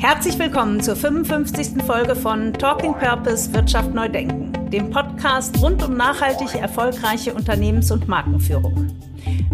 [0.00, 1.84] Herzlich willkommen zur 55.
[1.84, 8.08] Folge von Talking Purpose Wirtschaft neu denken, dem Podcast rund um nachhaltig erfolgreiche Unternehmens- und
[8.08, 8.88] Markenführung.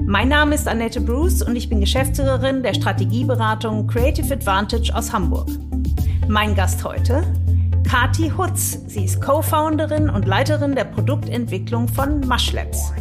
[0.06, 5.48] Mein Name ist Annette Bruce und ich bin Geschäftsführerin der Strategieberatung Creative Advantage aus Hamburg.
[6.28, 7.24] Mein Gast heute,
[7.82, 8.78] Kati Hutz.
[8.86, 12.92] Sie ist Co-Founderin und Leiterin der Produktentwicklung von Mushlabs.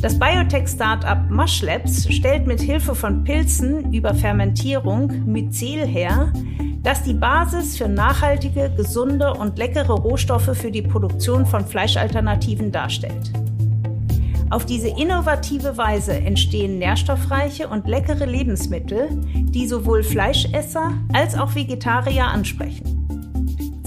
[0.00, 6.32] Das Biotech-Startup Mushlabs stellt mit Hilfe von Pilzen über Fermentierung Myzel her,
[6.84, 13.32] das die Basis für nachhaltige, gesunde und leckere Rohstoffe für die Produktion von Fleischalternativen darstellt.
[14.50, 22.26] Auf diese innovative Weise entstehen nährstoffreiche und leckere Lebensmittel, die sowohl Fleischesser als auch Vegetarier
[22.26, 22.97] ansprechen.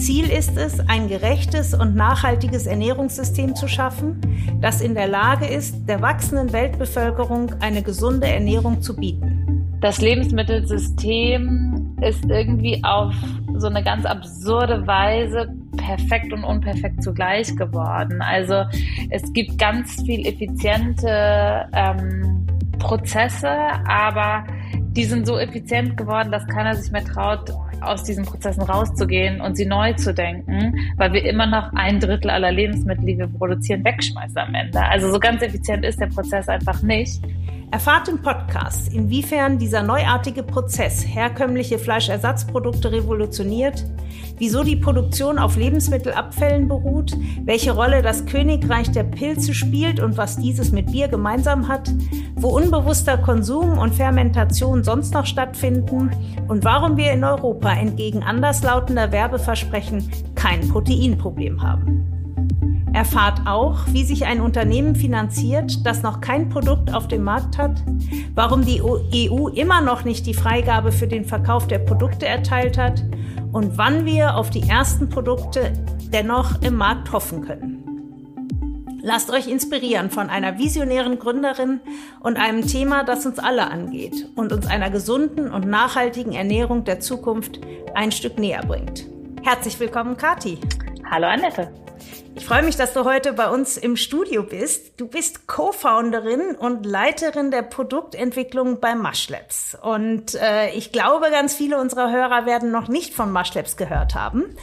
[0.01, 4.19] Ziel ist es, ein gerechtes und nachhaltiges Ernährungssystem zu schaffen,
[4.59, 9.77] das in der Lage ist, der wachsenden Weltbevölkerung eine gesunde Ernährung zu bieten.
[9.79, 13.13] Das Lebensmittelsystem ist irgendwie auf
[13.57, 18.23] so eine ganz absurde Weise perfekt und unperfekt zugleich geworden.
[18.23, 18.63] Also
[19.11, 22.47] es gibt ganz viel effiziente ähm,
[22.79, 23.51] Prozesse,
[23.87, 29.41] aber die sind so effizient geworden, dass keiner sich mehr traut, aus diesen Prozessen rauszugehen
[29.41, 33.27] und sie neu zu denken, weil wir immer noch ein Drittel aller Lebensmittel, die wir
[33.27, 34.81] produzieren, wegschmeißen am Ende.
[34.81, 37.21] Also so ganz effizient ist der Prozess einfach nicht.
[37.71, 43.85] Erfahrt im Podcast, inwiefern dieser neuartige Prozess herkömmliche Fleischersatzprodukte revolutioniert,
[44.41, 50.37] wieso die Produktion auf Lebensmittelabfällen beruht, welche Rolle das Königreich der Pilze spielt und was
[50.37, 51.93] dieses mit Bier gemeinsam hat,
[52.35, 56.09] wo unbewusster Konsum und Fermentation sonst noch stattfinden
[56.47, 62.07] und warum wir in Europa entgegen anderslautender Werbeversprechen kein Proteinproblem haben.
[62.93, 67.83] Erfahrt auch, wie sich ein Unternehmen finanziert, das noch kein Produkt auf dem Markt hat,
[68.33, 73.03] warum die EU immer noch nicht die Freigabe für den Verkauf der Produkte erteilt hat
[73.51, 75.73] und wann wir auf die ersten Produkte
[76.11, 77.81] dennoch im Markt hoffen können.
[79.03, 81.79] Lasst euch inspirieren von einer visionären Gründerin
[82.19, 86.99] und einem Thema, das uns alle angeht und uns einer gesunden und nachhaltigen Ernährung der
[86.99, 87.59] Zukunft
[87.95, 89.07] ein Stück näher bringt.
[89.41, 90.59] Herzlich willkommen, Kati.
[91.09, 91.80] Hallo Annette.
[92.33, 94.99] Ich freue mich, dass du heute bei uns im Studio bist.
[94.99, 99.77] Du bist Co-Founderin und Leiterin der Produktentwicklung bei Mushlabs.
[99.81, 104.55] Und äh, ich glaube, ganz viele unserer Hörer werden noch nicht von Mushlabs gehört haben.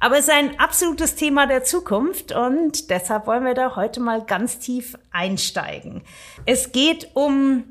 [0.00, 4.24] Aber es ist ein absolutes Thema der Zukunft und deshalb wollen wir da heute mal
[4.24, 6.02] ganz tief einsteigen.
[6.44, 7.62] Es geht um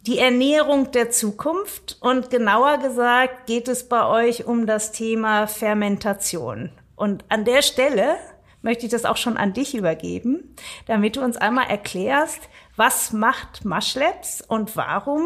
[0.00, 6.70] die Ernährung der Zukunft und genauer gesagt geht es bei euch um das Thema Fermentation.
[6.96, 8.16] Und an der Stelle
[8.64, 12.40] möchte ich das auch schon an dich übergeben, damit du uns einmal erklärst,
[12.76, 15.22] was macht Mushlabs und warum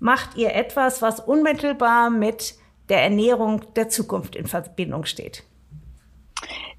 [0.00, 2.56] macht ihr etwas, was unmittelbar mit
[2.90, 5.44] der Ernährung der Zukunft in Verbindung steht?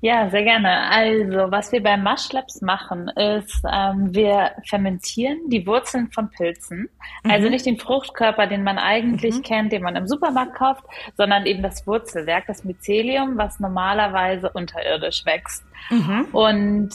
[0.02, 0.90] Ja, sehr gerne.
[0.90, 6.90] Also, was wir bei Mushlabs machen, ist, ähm, wir fermentieren die Wurzeln von Pilzen.
[7.24, 7.32] Also mhm.
[7.32, 9.42] Also nicht den Fruchtkörper, den man eigentlich mhm.
[9.44, 10.84] kennt, den man im Supermarkt kauft,
[11.18, 15.64] sondern eben das Wurzelwerk, das Mycelium, was normalerweise unterirdisch wächst.
[15.90, 16.28] Mhm.
[16.32, 16.90] Und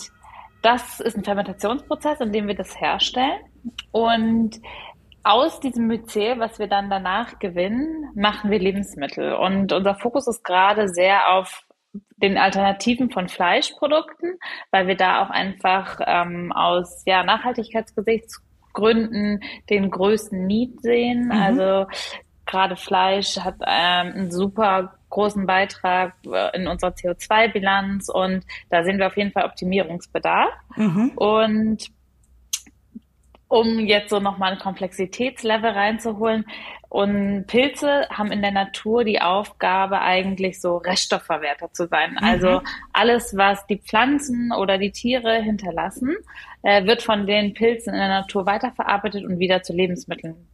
[0.62, 3.38] das ist ein Fermentationsprozess, in dem wir das herstellen.
[3.92, 4.60] Und
[5.22, 9.34] aus diesem Myzel, was wir dann danach gewinnen, machen wir Lebensmittel.
[9.34, 11.65] Und unser Fokus ist gerade sehr auf
[12.16, 14.38] den Alternativen von Fleischprodukten,
[14.70, 21.26] weil wir da auch einfach ähm, aus ja, Nachhaltigkeitsgesichtsgründen den größten Need sehen.
[21.26, 21.32] Mhm.
[21.32, 21.86] Also
[22.46, 28.98] gerade Fleisch hat ähm, einen super großen Beitrag äh, in unserer CO2-Bilanz und da sehen
[28.98, 30.52] wir auf jeden Fall Optimierungsbedarf.
[30.76, 31.12] Mhm.
[31.16, 31.88] Und
[33.48, 36.46] um jetzt so nochmal ein Komplexitätslevel reinzuholen.
[36.88, 42.12] Und Pilze haben in der Natur die Aufgabe, eigentlich so Reststoffverwerter zu sein.
[42.12, 42.18] Mhm.
[42.22, 42.62] Also
[42.92, 46.16] alles, was die Pflanzen oder die Tiere hinterlassen,
[46.62, 50.48] äh, wird von den Pilzen in der Natur weiterverarbeitet und wieder zu Lebensmitteln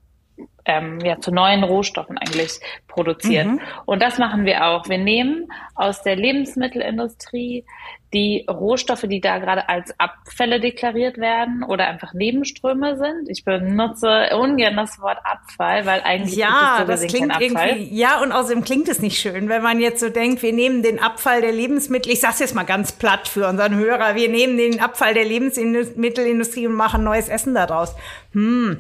[0.65, 3.47] ähm, ja, zu neuen Rohstoffen eigentlich produziert.
[3.47, 3.61] Mhm.
[3.85, 4.89] Und das machen wir auch.
[4.89, 7.65] Wir nehmen aus der Lebensmittelindustrie
[8.13, 13.29] die Rohstoffe, die da gerade als Abfälle deklariert werden oder einfach Nebenströme sind.
[13.29, 18.33] Ich benutze ungern das Wort Abfall, weil eigentlich ja, so das klingt irgendwie ja und
[18.33, 21.53] außerdem klingt es nicht schön, wenn man jetzt so denkt, wir nehmen den Abfall der
[21.53, 22.13] Lebensmittel.
[22.13, 26.67] Ich sage jetzt mal ganz platt für unseren Hörer: Wir nehmen den Abfall der Lebensmittelindustrie
[26.67, 27.95] und machen neues Essen daraus.
[28.33, 28.79] Hm,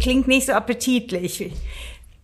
[0.00, 1.52] klingt nicht so appetitlich.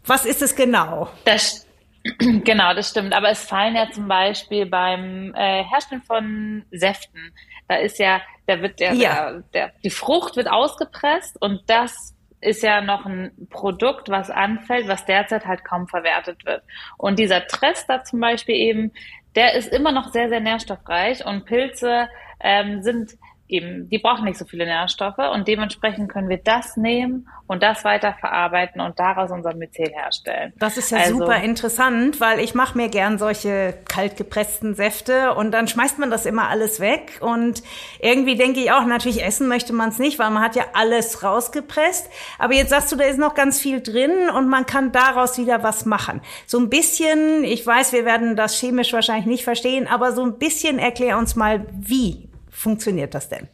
[0.06, 1.08] Was ist es genau?
[1.24, 1.61] Das
[2.44, 3.12] Genau, das stimmt.
[3.12, 7.32] Aber es fallen ja zum Beispiel beim äh, Herstellen von Säften,
[7.68, 9.32] da ist ja, da wird der, ja.
[9.32, 14.88] der, der, die Frucht wird ausgepresst und das ist ja noch ein Produkt, was anfällt,
[14.88, 16.62] was derzeit halt kaum verwertet wird.
[16.98, 18.92] Und dieser Trester zum Beispiel eben,
[19.36, 22.08] der ist immer noch sehr, sehr nährstoffreich und Pilze
[22.40, 23.16] ähm, sind
[23.52, 27.84] eben, die brauchen nicht so viele Nährstoffe und dementsprechend können wir das nehmen und das
[27.84, 30.54] weiterverarbeiten und daraus unser Myzel herstellen.
[30.58, 35.52] Das ist ja also, super interessant, weil ich mache mir gern solche kaltgepressten Säfte und
[35.52, 37.62] dann schmeißt man das immer alles weg und
[38.00, 41.22] irgendwie denke ich auch, natürlich essen möchte man es nicht, weil man hat ja alles
[41.22, 42.08] rausgepresst,
[42.38, 45.62] aber jetzt sagst du, da ist noch ganz viel drin und man kann daraus wieder
[45.62, 46.22] was machen.
[46.46, 50.38] So ein bisschen, ich weiß, wir werden das chemisch wahrscheinlich nicht verstehen, aber so ein
[50.38, 53.48] bisschen erklär uns mal, wie funktioniert das denn?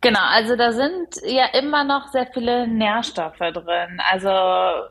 [0.00, 4.00] Genau, also da sind ja immer noch sehr viele Nährstoffe drin.
[4.10, 4.88] Also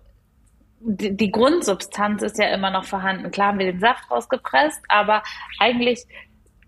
[0.82, 3.32] die, die Grundsubstanz ist ja immer noch vorhanden.
[3.32, 5.24] Klar haben wir den Saft rausgepresst, aber
[5.60, 6.06] eigentlich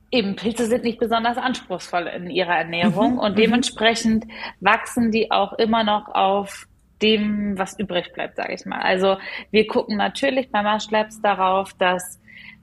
[0.10, 3.42] eben Pilze sind nicht besonders anspruchsvoll in ihrer Ernährung mhm, und mhm.
[3.42, 4.26] dementsprechend
[4.60, 6.66] wachsen die auch immer noch auf
[7.02, 8.82] dem, was übrig bleibt, sage ich mal.
[8.82, 9.18] Also
[9.52, 12.21] wir gucken natürlich bei Marsh Labs darauf, dass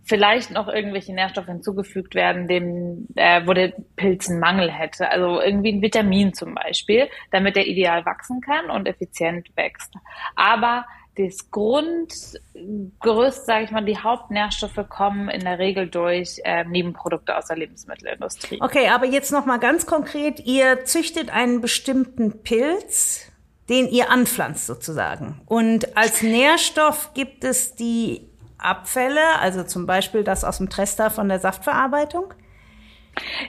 [0.09, 5.11] vielleicht noch irgendwelche Nährstoffe hinzugefügt werden, dem, äh, wo der Pilz einen Mangel hätte.
[5.11, 9.93] Also irgendwie ein Vitamin zum Beispiel, damit er ideal wachsen kann und effizient wächst.
[10.35, 10.87] Aber
[11.19, 17.47] das Grundgerüst, sage ich mal, die Hauptnährstoffe kommen in der Regel durch äh, Nebenprodukte aus
[17.47, 18.59] der Lebensmittelindustrie.
[18.63, 23.33] Okay, aber jetzt noch mal ganz konkret: Ihr züchtet einen bestimmten Pilz,
[23.69, 28.28] den ihr anpflanzt sozusagen, und als Nährstoff gibt es die
[28.59, 32.35] Abfälle, also zum Beispiel das aus dem Trester von der Saftverarbeitung?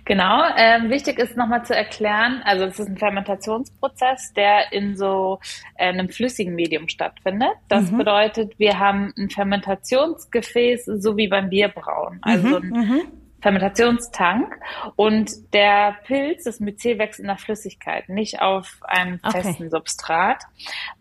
[0.05, 5.39] Genau, ähm, wichtig ist nochmal zu erklären, also es ist ein Fermentationsprozess, der in so
[5.75, 7.53] äh, einem flüssigen Medium stattfindet.
[7.67, 7.99] Das mhm.
[7.99, 12.19] bedeutet, wir haben ein Fermentationsgefäß, so wie beim Bierbrauen.
[12.21, 12.55] Also mhm.
[12.55, 13.01] ein mhm.
[13.41, 14.59] Fermentationstank
[14.95, 19.41] und der Pilz, das Myzel wächst in der Flüssigkeit, nicht auf einem okay.
[19.41, 20.43] festen Substrat,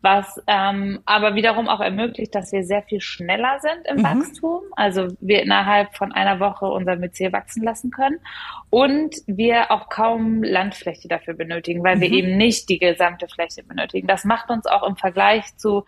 [0.00, 4.04] was ähm, aber wiederum auch ermöglicht, dass wir sehr viel schneller sind im mhm.
[4.04, 8.20] Wachstum, also wir innerhalb von einer Woche unser Myzel wachsen lassen können
[8.70, 12.00] und wir auch kaum Landfläche dafür benötigen, weil mhm.
[12.00, 14.06] wir eben nicht die gesamte Fläche benötigen.
[14.06, 15.84] Das macht uns auch im Vergleich zu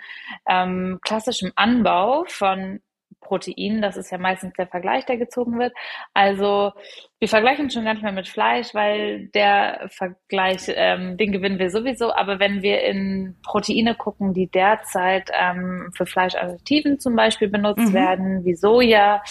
[0.49, 2.81] ähm, klassischem Anbau von
[3.21, 3.83] Protein.
[3.83, 5.73] Das ist ja meistens der Vergleich, der gezogen wird.
[6.15, 6.73] Also
[7.19, 11.71] wir vergleichen schon gar nicht mehr mit Fleisch, weil der Vergleich, ähm, den gewinnen wir
[11.71, 12.13] sowieso.
[12.13, 17.95] Aber wenn wir in Proteine gucken, die derzeit ähm, für Fleischadditiven zum Beispiel benutzt mhm.
[17.95, 19.23] werden, wie Soja.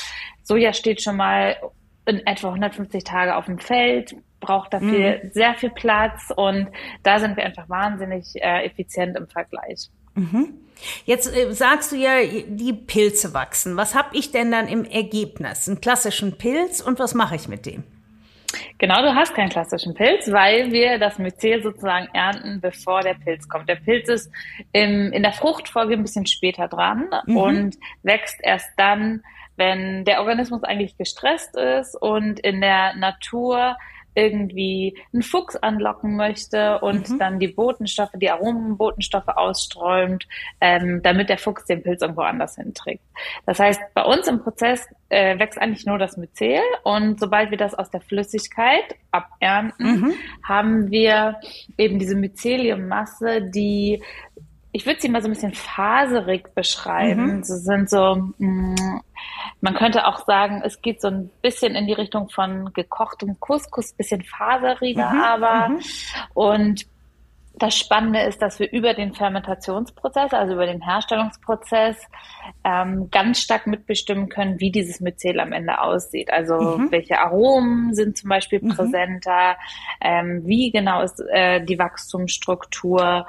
[0.43, 1.57] Soja steht schon mal
[2.05, 5.31] in etwa 150 Tage auf dem Feld, braucht dafür mhm.
[5.31, 6.69] sehr viel Platz und
[7.03, 9.89] da sind wir einfach wahnsinnig äh, effizient im Vergleich.
[10.19, 10.53] Mhm.
[11.05, 13.77] Jetzt äh, sagst du ja, die Pilze wachsen.
[13.77, 15.67] Was habe ich denn dann im Ergebnis?
[15.67, 17.83] Einen klassischen Pilz und was mache ich mit dem?
[18.79, 23.47] Genau, du hast keinen klassischen Pilz, weil wir das Myzel sozusagen ernten, bevor der Pilz
[23.47, 23.69] kommt.
[23.69, 24.31] Der Pilz ist
[24.71, 27.37] im, in der Fruchtfolge ein bisschen später dran mhm.
[27.37, 29.21] und wächst erst dann,
[29.55, 33.77] wenn der Organismus eigentlich gestresst ist und in der Natur
[34.19, 37.19] irgendwie einen Fuchs anlocken möchte und mhm.
[37.19, 40.27] dann die Botenstoffe, die Aromenbotenstoffe ausströmt,
[40.59, 43.03] ähm, damit der Fuchs den Pilz irgendwo anders hinträgt.
[43.45, 47.57] Das heißt, bei uns im Prozess äh, wächst eigentlich nur das Myzel und sobald wir
[47.57, 50.13] das aus der Flüssigkeit abernten, mhm.
[50.43, 51.39] haben wir
[51.77, 54.01] eben diese Myceliummasse, die
[54.71, 57.37] ich würde sie mal so ein bisschen faserig beschreiben.
[57.37, 57.43] Mhm.
[57.43, 59.01] Sie sind so, mh, mm,
[59.61, 63.93] man könnte auch sagen, es geht so ein bisschen in die Richtung von gekochtem Couscous,
[63.93, 65.21] bisschen faseriger mhm.
[65.21, 65.69] aber.
[65.69, 65.79] Mhm.
[66.33, 66.85] Und
[67.59, 71.97] das Spannende ist, dass wir über den Fermentationsprozess, also über den Herstellungsprozess,
[72.63, 76.31] ähm, ganz stark mitbestimmen können, wie dieses Myzel am Ende aussieht.
[76.31, 76.91] Also mhm.
[76.91, 78.69] welche Aromen sind zum Beispiel mhm.
[78.69, 79.57] präsenter,
[79.99, 83.25] ähm, wie genau ist äh, die Wachstumsstruktur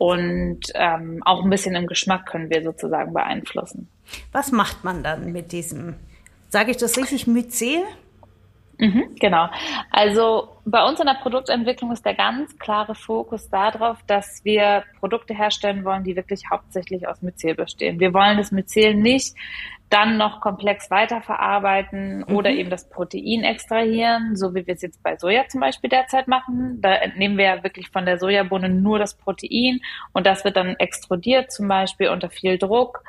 [0.00, 3.86] und ähm, auch ein bisschen im Geschmack können wir sozusagen beeinflussen.
[4.32, 5.94] Was macht man dann mit diesem,
[6.48, 7.82] sage ich das richtig, Myzel?
[8.78, 9.50] Mhm, genau.
[9.90, 15.34] Also bei uns in der Produktentwicklung ist der ganz klare Fokus darauf, dass wir Produkte
[15.34, 18.00] herstellen wollen, die wirklich hauptsächlich aus Myzel bestehen.
[18.00, 19.36] Wir wollen das Myzel nicht
[19.90, 22.36] dann noch komplex weiterverarbeiten mhm.
[22.36, 26.28] oder eben das Protein extrahieren, so wie wir es jetzt bei Soja zum Beispiel derzeit
[26.28, 26.80] machen.
[26.80, 29.80] Da entnehmen wir ja wirklich von der Sojabohne nur das Protein
[30.12, 33.02] und das wird dann extrudiert zum Beispiel unter viel Druck,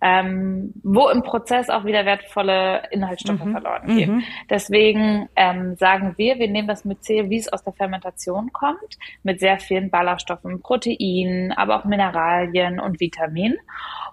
[0.00, 3.52] ähm, wo im Prozess auch wieder wertvolle Inhaltsstoffe mhm.
[3.52, 4.14] verloren gehen.
[4.14, 4.22] Mhm.
[4.48, 9.40] Deswegen ähm, sagen wir, wir nehmen das Myzel, wie es aus der Fermentation kommt, mit
[9.40, 13.58] sehr vielen Ballaststoffen, Proteinen, aber auch Mineralien und Vitaminen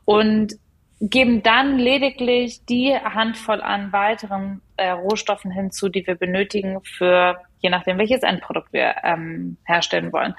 [0.05, 0.58] und
[1.02, 7.70] geben dann lediglich die Handvoll an weiteren äh, Rohstoffen hinzu, die wir benötigen für je
[7.70, 10.36] nachdem, welches Endprodukt wir ähm, herstellen wollen.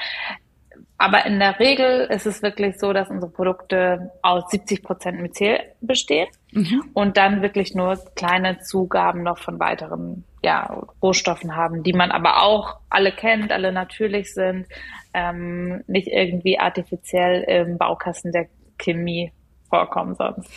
[0.96, 5.58] aber in der Regel ist es wirklich so, dass unsere Produkte aus 70 Prozent Myzel
[5.80, 6.84] bestehen mhm.
[6.94, 12.42] und dann wirklich nur kleine Zugaben noch von weiteren ja, Rohstoffen haben, die man aber
[12.42, 14.66] auch alle kennt, alle natürlich sind,
[15.12, 18.46] ähm, nicht irgendwie artifiziell im Baukasten der
[18.78, 19.32] Chemie
[19.76, 20.50] vorkommen sonst.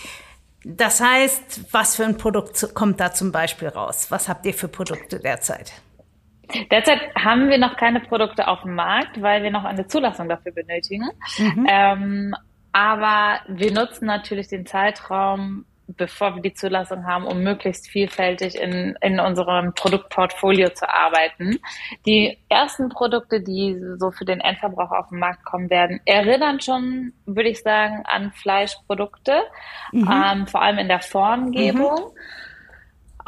[0.63, 4.07] Das heißt, was für ein Produkt kommt da zum Beispiel raus?
[4.09, 5.71] Was habt ihr für Produkte derzeit?
[6.71, 10.51] Derzeit haben wir noch keine Produkte auf dem Markt, weil wir noch eine Zulassung dafür
[10.51, 11.09] benötigen.
[11.37, 11.67] Mhm.
[11.69, 12.35] Ähm,
[12.71, 15.65] aber wir nutzen natürlich den Zeitraum,
[15.97, 21.59] bevor wir die Zulassung haben, um möglichst vielfältig in, in unserem Produktportfolio zu arbeiten.
[22.05, 27.13] Die ersten Produkte, die so für den Endverbraucher auf den Markt kommen werden, erinnern schon,
[27.25, 29.41] würde ich sagen, an Fleischprodukte,
[29.91, 30.09] mhm.
[30.11, 32.13] ähm, vor allem in der Formgebung.
[32.13, 32.19] Mhm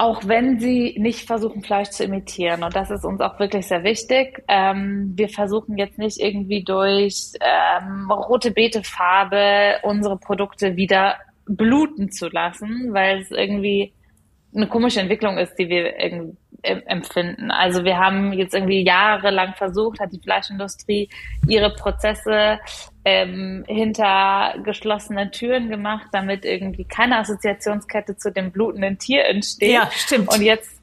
[0.01, 2.63] auch wenn sie nicht versuchen, Fleisch zu imitieren.
[2.63, 4.44] Und das ist uns auch wirklich sehr wichtig.
[4.48, 11.18] Ähm, wir versuchen jetzt nicht irgendwie durch ähm, rote Beete-Farbe unsere Produkte wieder
[11.55, 13.93] bluten zu lassen, weil es irgendwie
[14.53, 15.98] eine komische Entwicklung ist, die wir
[16.62, 17.51] empfinden.
[17.51, 21.10] Also wir haben jetzt irgendwie jahrelang versucht, hat die Fleischindustrie
[21.48, 22.60] ihre Prozesse
[23.05, 29.72] ähm, hinter geschlossenen Türen gemacht, damit irgendwie keine Assoziationskette zu dem blutenden Tier entsteht.
[29.72, 30.31] Ja, stimmt.
[30.34, 30.81] Und jetzt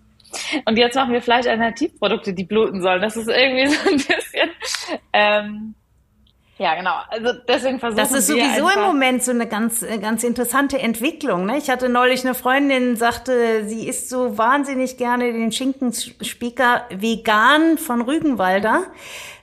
[0.67, 3.01] und jetzt machen wir Fleischalternativprodukte, die bluten sollen.
[3.01, 4.51] Das ist irgendwie so ein bisschen
[5.13, 5.75] ähm,
[6.59, 6.95] ja, genau.
[7.09, 11.47] Also deswegen versuchen Das ist sowieso im Moment so eine ganz, äh, ganz interessante Entwicklung.
[11.47, 11.57] Ne?
[11.57, 18.03] Ich hatte neulich eine Freundin, sagte, sie isst so wahnsinnig gerne den Schinkenspieker vegan von
[18.03, 18.87] Rügenwalder.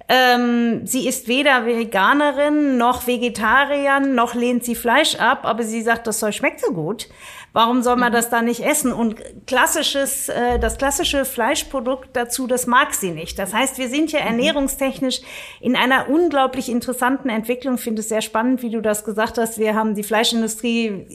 [0.08, 6.06] Ähm, sie ist weder Veganerin noch Vegetarier, noch lehnt sie Fleisch ab, aber sie sagt,
[6.06, 7.08] das Zeug schmeckt so gut.
[7.56, 8.16] Warum soll man mhm.
[8.18, 8.92] das da nicht essen?
[8.92, 9.16] Und
[9.48, 13.40] klassisches, äh, das klassische Fleischprodukt dazu, das mag sie nicht.
[13.40, 14.28] Das heißt, wir sind ja mhm.
[14.28, 15.22] ernährungstechnisch
[15.62, 17.76] in einer unglaublich interessanten Entwicklung.
[17.76, 19.58] Ich finde es sehr spannend, wie du das gesagt hast.
[19.58, 21.08] Wir haben die Fleischindustrie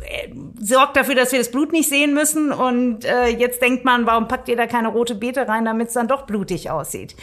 [0.00, 0.28] äh,
[0.60, 2.52] sorgt dafür, dass wir das Blut nicht sehen müssen.
[2.52, 5.94] Und äh, jetzt denkt man, warum packt ihr da keine rote Beete rein, damit es
[5.94, 7.16] dann doch blutig aussieht?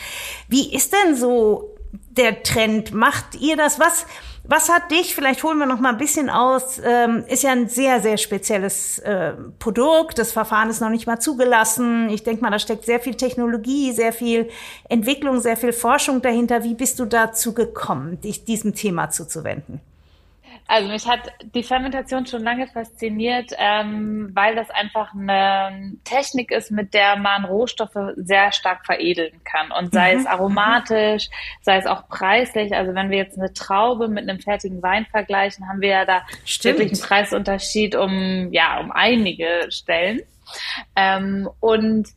[0.50, 1.74] Wie ist denn so
[2.10, 2.94] der Trend?
[2.94, 3.80] Macht ihr das?
[3.80, 4.06] Was,
[4.48, 7.68] was hat dich, vielleicht holen wir noch mal ein bisschen aus, ähm, ist ja ein
[7.68, 10.20] sehr, sehr spezielles äh, Produkt.
[10.20, 12.10] Das Verfahren ist noch nicht mal zugelassen.
[12.10, 14.50] Ich denke mal, da steckt sehr viel Technologie, sehr viel
[14.88, 16.64] Entwicklung, sehr viel Forschung dahinter.
[16.64, 19.82] Wie bist du dazu gekommen, dich diesem Thema zuzuwenden?
[20.68, 26.72] Also mich hat die Fermentation schon lange fasziniert, ähm, weil das einfach eine Technik ist,
[26.72, 29.72] mit der man Rohstoffe sehr stark veredeln kann.
[29.72, 30.20] Und sei mhm.
[30.20, 31.30] es aromatisch,
[31.62, 32.76] sei es auch preislich.
[32.76, 36.24] Also wenn wir jetzt eine Traube mit einem fertigen Wein vergleichen, haben wir ja da
[36.44, 36.80] Stimmt.
[36.80, 40.22] wirklich einen Preisunterschied um, ja, um einige Stellen.
[40.96, 42.10] Ähm, und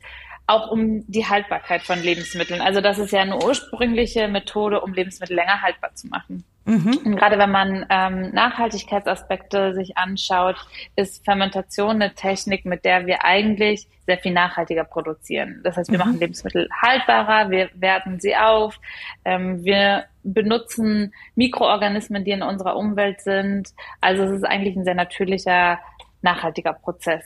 [0.50, 2.60] auch um die Haltbarkeit von Lebensmitteln.
[2.60, 6.44] Also das ist ja eine ursprüngliche Methode, um Lebensmittel länger haltbar zu machen.
[6.64, 7.00] Mhm.
[7.04, 10.56] Und gerade wenn man ähm, Nachhaltigkeitsaspekte sich anschaut,
[10.94, 15.60] ist Fermentation eine Technik, mit der wir eigentlich sehr viel nachhaltiger produzieren.
[15.64, 16.04] Das heißt, wir mhm.
[16.04, 18.78] machen Lebensmittel haltbarer, wir werten sie auf,
[19.24, 23.70] ähm, wir benutzen Mikroorganismen, die in unserer Umwelt sind.
[24.00, 25.78] Also es ist eigentlich ein sehr natürlicher,
[26.22, 27.24] nachhaltiger Prozess.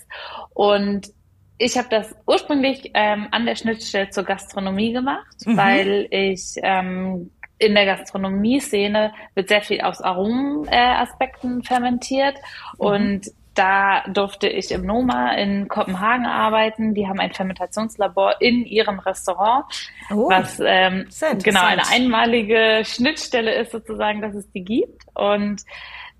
[0.55, 1.13] Und
[1.59, 5.57] ich habe das ursprünglich ähm, an der Schnittstelle zur Gastronomie gemacht, mhm.
[5.57, 12.37] weil ich ähm, in der Gastronomie-Szene wird sehr viel aus Aromenaspekten äh, fermentiert
[12.79, 12.87] mhm.
[12.87, 16.93] und da durfte ich im Noma in Kopenhagen arbeiten.
[16.93, 19.65] Die haben ein Fermentationslabor in ihrem Restaurant,
[20.11, 21.07] oh, was ähm,
[21.43, 25.05] genau eine einmalige Schnittstelle ist sozusagen, dass es die gibt.
[25.15, 25.63] Und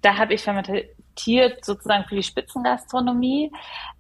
[0.01, 0.43] da habe ich
[1.15, 3.53] fermentiert sozusagen für die Spitzengastronomie,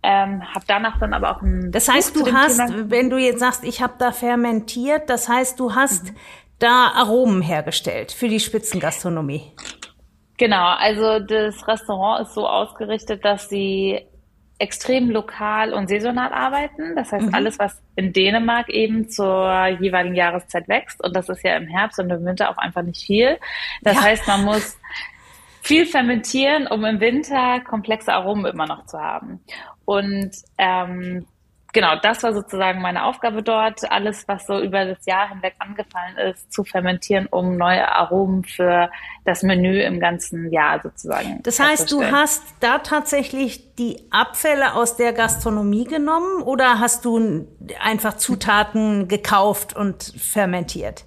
[0.03, 3.41] ähm, habe danach dann aber auch ein Das heißt, du hast, Thema wenn du jetzt
[3.41, 6.17] sagst, ich habe da fermentiert, das heißt, du hast mhm
[6.59, 9.53] da Aromen hergestellt für die Spitzengastronomie.
[10.39, 14.01] Genau, also das Restaurant ist so ausgerichtet, dass sie
[14.59, 16.95] extrem lokal und saisonal arbeiten.
[16.97, 17.35] Das heißt, mhm.
[17.35, 21.99] alles, was in Dänemark eben zur jeweiligen Jahreszeit wächst, und das ist ja im Herbst
[21.99, 23.39] und im Winter auch einfach nicht viel.
[23.83, 24.03] Das ja.
[24.03, 24.79] heißt, man muss
[25.65, 29.41] viel fermentieren, um im Winter komplexe Aromen immer noch zu haben.
[29.87, 31.27] Und ähm,
[31.73, 36.19] genau, das war sozusagen meine Aufgabe dort, alles, was so über das Jahr hinweg angefallen
[36.19, 38.91] ist, zu fermentieren, um neue Aromen für
[39.25, 41.43] das Menü im ganzen Jahr sozusagen.
[41.43, 47.47] Das heißt, du hast da tatsächlich die Abfälle aus der Gastronomie genommen oder hast du
[47.83, 51.07] einfach Zutaten gekauft und fermentiert?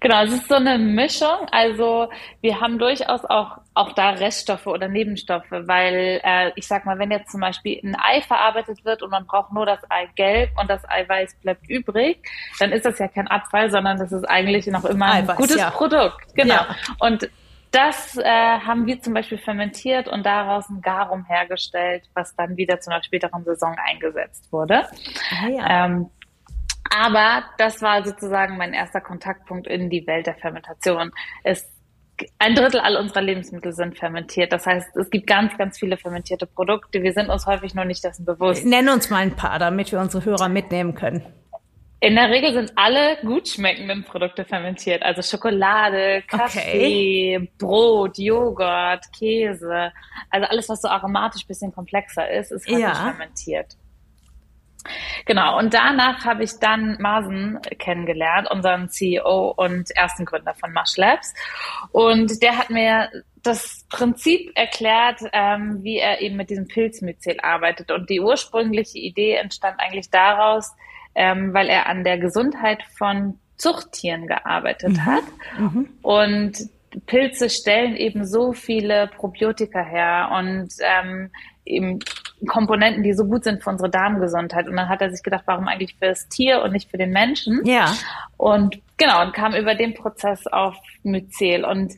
[0.00, 1.46] Genau, es ist so eine Mischung.
[1.50, 2.08] Also
[2.40, 7.10] wir haben durchaus auch auch da Reststoffe oder Nebenstoffe, weil äh, ich sag mal, wenn
[7.10, 10.70] jetzt zum Beispiel ein Ei verarbeitet wird und man braucht nur das Ei gelb und
[10.70, 12.18] das Eiweiß bleibt übrig,
[12.60, 15.56] dann ist das ja kein Abfall, sondern das ist eigentlich noch immer ein Eiweiß, gutes
[15.56, 15.70] ja.
[15.70, 16.34] Produkt.
[16.34, 16.54] Genau.
[16.54, 16.76] Ja.
[17.00, 17.28] Und
[17.72, 22.78] das äh, haben wir zum Beispiel fermentiert und daraus ein Garum hergestellt, was dann wieder
[22.78, 24.84] zu einer späteren Saison eingesetzt wurde.
[25.42, 25.86] Ah, ja.
[25.86, 26.10] ähm,
[26.90, 31.12] aber das war sozusagen mein erster Kontaktpunkt in die Welt der Fermentation.
[31.42, 31.70] Es
[32.38, 34.52] ein Drittel all unserer Lebensmittel sind fermentiert.
[34.52, 37.02] Das heißt, es gibt ganz, ganz viele fermentierte Produkte.
[37.02, 38.64] Wir sind uns häufig noch nicht dessen bewusst.
[38.64, 41.24] Nenn uns mal ein paar, damit wir unsere Hörer mitnehmen können.
[42.00, 45.02] In der Regel sind alle gut schmeckenden Produkte fermentiert.
[45.02, 47.50] Also Schokolade, Kaffee, okay.
[47.58, 49.90] Brot, Joghurt, Käse.
[50.28, 52.94] Also alles, was so aromatisch bisschen komplexer ist, ist häufig ja.
[52.94, 53.76] fermentiert.
[55.26, 60.96] Genau, und danach habe ich dann Marsen kennengelernt, unseren CEO und ersten Gründer von Mush
[60.96, 61.34] Labs.
[61.92, 63.10] Und der hat mir
[63.42, 67.90] das Prinzip erklärt, ähm, wie er eben mit diesem Pilzmyzel arbeitet.
[67.90, 70.72] Und die ursprüngliche Idee entstand eigentlich daraus,
[71.14, 75.04] ähm, weil er an der Gesundheit von Zuchttieren gearbeitet mhm.
[75.04, 75.24] hat.
[75.58, 75.88] Mhm.
[76.02, 76.68] Und
[77.06, 81.30] Pilze stellen eben so viele Probiotika her und ähm,
[81.64, 81.98] eben
[82.46, 84.68] Komponenten, die so gut sind für unsere Darmgesundheit.
[84.68, 87.10] Und dann hat er sich gedacht, warum eigentlich für das Tier und nicht für den
[87.10, 87.64] Menschen?
[87.64, 87.94] Ja.
[88.36, 91.64] Und genau, und kam über den Prozess auf Myzel.
[91.64, 91.94] Und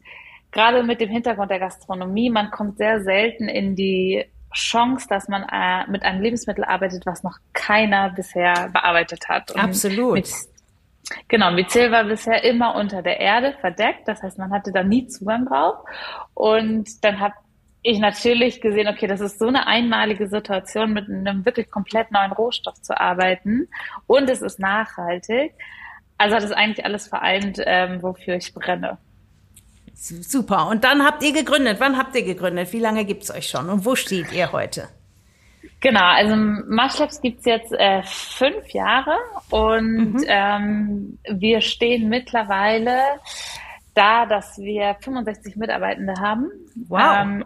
[0.52, 5.42] gerade mit dem Hintergrund der Gastronomie, man kommt sehr selten in die Chance, dass man
[5.42, 9.50] äh, mit einem Lebensmittel arbeitet, was noch keiner bisher bearbeitet hat.
[9.50, 10.24] Und Absolut.
[11.28, 15.06] Genau, Myzel war bisher immer unter der Erde verdeckt, das heißt, man hatte da nie
[15.06, 15.76] Zugang drauf.
[16.34, 17.32] Und dann hat
[17.86, 22.32] ich natürlich gesehen, okay, das ist so eine einmalige Situation, mit einem wirklich komplett neuen
[22.32, 23.68] Rohstoff zu arbeiten
[24.08, 25.52] und es ist nachhaltig.
[26.18, 28.98] Also hat es eigentlich alles vereint, ähm, wofür ich brenne.
[29.94, 30.68] Super.
[30.68, 31.76] Und dann habt ihr gegründet.
[31.78, 32.72] Wann habt ihr gegründet?
[32.72, 33.70] Wie lange gibt's euch schon?
[33.70, 34.88] Und wo steht ihr heute?
[35.80, 39.16] Genau, also Mashlabs gibt's jetzt äh, fünf Jahre
[39.50, 40.24] und mhm.
[40.26, 42.98] ähm, wir stehen mittlerweile
[43.94, 46.50] da, dass wir 65 Mitarbeitende haben.
[46.88, 47.16] Wow.
[47.20, 47.44] Ähm,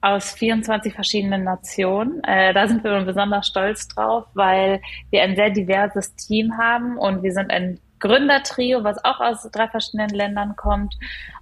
[0.00, 2.22] aus 24 verschiedenen Nationen.
[2.24, 7.22] Äh, da sind wir besonders stolz drauf, weil wir ein sehr diverses Team haben und
[7.22, 10.94] wir sind ein Gründertrio, was auch aus drei verschiedenen Ländern kommt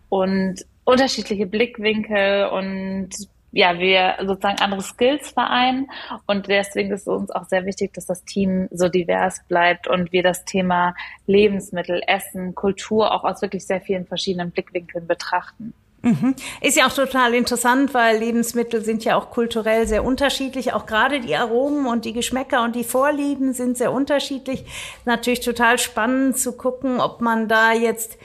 [0.08, 3.10] und unterschiedliche Blickwinkel und
[3.52, 5.88] ja, wir sozusagen andere Skills vereinen
[6.26, 10.12] und deswegen ist es uns auch sehr wichtig, dass das Team so divers bleibt und
[10.12, 10.94] wir das Thema
[11.26, 15.72] Lebensmittel, Essen, Kultur auch aus wirklich sehr vielen verschiedenen Blickwinkeln betrachten.
[16.06, 16.36] Mhm.
[16.60, 20.72] Ist ja auch total interessant, weil Lebensmittel sind ja auch kulturell sehr unterschiedlich.
[20.72, 24.64] Auch gerade die Aromen und die Geschmäcker und die Vorlieben sind sehr unterschiedlich.
[25.04, 28.18] Natürlich total spannend zu gucken, ob man da jetzt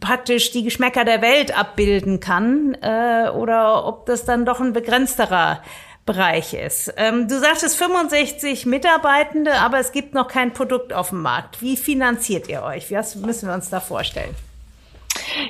[0.00, 5.62] praktisch die Geschmäcker der Welt abbilden kann äh, oder ob das dann doch ein begrenzterer
[6.06, 6.92] Bereich ist.
[6.96, 11.62] Ähm, du sagtest 65 Mitarbeitende, aber es gibt noch kein Produkt auf dem Markt.
[11.62, 12.90] Wie finanziert ihr euch?
[12.90, 14.34] Was müssen wir uns da vorstellen?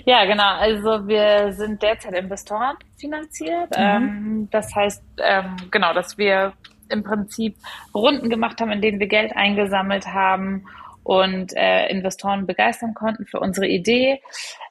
[0.05, 0.55] Ja, genau.
[0.59, 3.71] Also wir sind derzeit Investoren finanziert.
[3.77, 3.83] Mhm.
[3.83, 6.53] Ähm, das heißt, ähm, genau, dass wir
[6.89, 7.57] im Prinzip
[7.95, 10.67] Runden gemacht haben, in denen wir Geld eingesammelt haben
[11.03, 14.21] und äh, Investoren begeistern konnten für unsere Idee.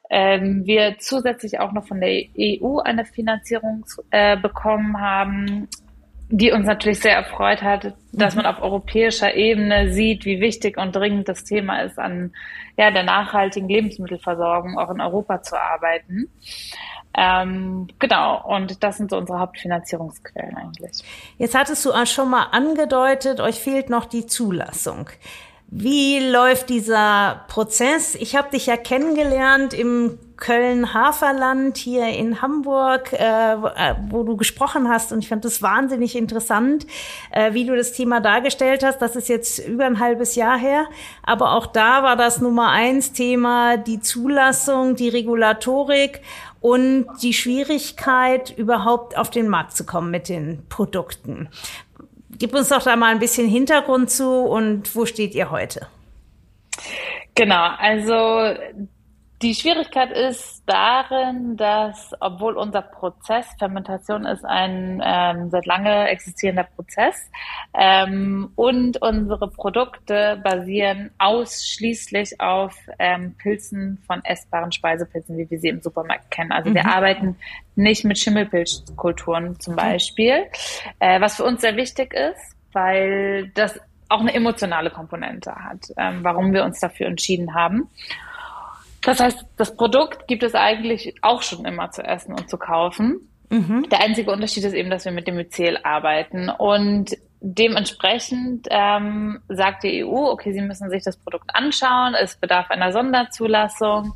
[0.10, 5.67] Ähm, wir zusätzlich auch noch von der EU eine Finanzierung äh, bekommen haben,
[6.32, 8.44] die uns natürlich sehr erfreut hat, dass mhm.
[8.44, 12.34] man auf europäischer Ebene sieht, wie wichtig und dringend das Thema ist, an
[12.78, 16.30] ja, der nachhaltigen Lebensmittelversorgung auch in Europa zu arbeiten.
[17.18, 21.04] Ähm, genau, und das sind so unsere Hauptfinanzierungsquellen eigentlich.
[21.39, 25.10] Jetzt hattest du auch schon mal angedeutet, euch fehlt noch die Zulassung.
[25.71, 28.15] Wie läuft dieser Prozess?
[28.15, 34.89] Ich habe dich ja kennengelernt im Köln-Haferland hier in Hamburg, äh, äh, wo du gesprochen
[34.89, 35.12] hast.
[35.12, 36.88] Und ich fand das wahnsinnig interessant,
[37.29, 38.99] äh, wie du das Thema dargestellt hast.
[38.99, 40.88] Das ist jetzt über ein halbes Jahr her.
[41.21, 46.21] Aber auch da war das Nummer eins Thema die Zulassung, die Regulatorik
[46.62, 51.47] und die Schwierigkeit, überhaupt auf den Markt zu kommen mit den Produkten.
[52.39, 55.88] Gib uns doch da mal ein bisschen Hintergrund zu und wo steht ihr heute?
[57.36, 58.56] Genau, also
[59.41, 66.67] die Schwierigkeit ist darin, dass obwohl unser Prozess, Fermentation ist ein ähm, seit lange existierender
[66.75, 67.15] Prozess
[67.73, 75.69] ähm, und unsere Produkte basieren ausschließlich auf ähm, Pilzen von essbaren Speisepilzen, wie wir sie
[75.69, 76.52] im Supermarkt kennen.
[76.52, 76.75] Also mhm.
[76.75, 77.38] wir arbeiten
[77.75, 80.47] nicht mit Schimmelpilzkulturen zum Beispiel,
[80.99, 86.19] äh, was für uns sehr wichtig ist, weil das auch eine emotionale Komponente hat, ähm,
[86.23, 87.89] warum wir uns dafür entschieden haben.
[89.02, 93.30] Das heißt, das Produkt gibt es eigentlich auch schon immer zu essen und zu kaufen.
[93.50, 93.88] Mhm.
[93.90, 96.50] Der einzige Unterschied ist eben, dass wir mit dem Myzel arbeiten.
[96.50, 102.70] Und dementsprechend ähm, sagt die EU, okay, Sie müssen sich das Produkt anschauen, es bedarf
[102.70, 104.14] einer Sonderzulassung.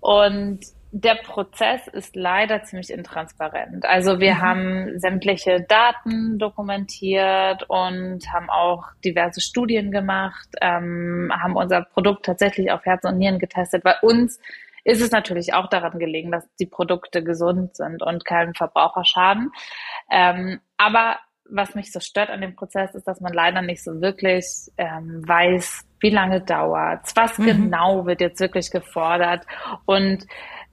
[0.00, 0.60] Und
[0.96, 3.84] der Prozess ist leider ziemlich intransparent.
[3.84, 4.40] Also wir mhm.
[4.40, 12.70] haben sämtliche Daten dokumentiert und haben auch diverse Studien gemacht, ähm, haben unser Produkt tatsächlich
[12.70, 13.82] auf Herz und Nieren getestet.
[13.82, 14.38] Bei uns
[14.84, 19.50] ist es natürlich auch daran gelegen, dass die Produkte gesund sind und keinen Verbraucher schaden.
[20.12, 21.18] Ähm, aber
[21.50, 25.22] was mich so stört an dem Prozess ist, dass man leider nicht so wirklich ähm,
[25.26, 27.46] weiß, wie lange dauert's, was mhm.
[27.46, 29.44] genau wird jetzt wirklich gefordert
[29.86, 30.24] und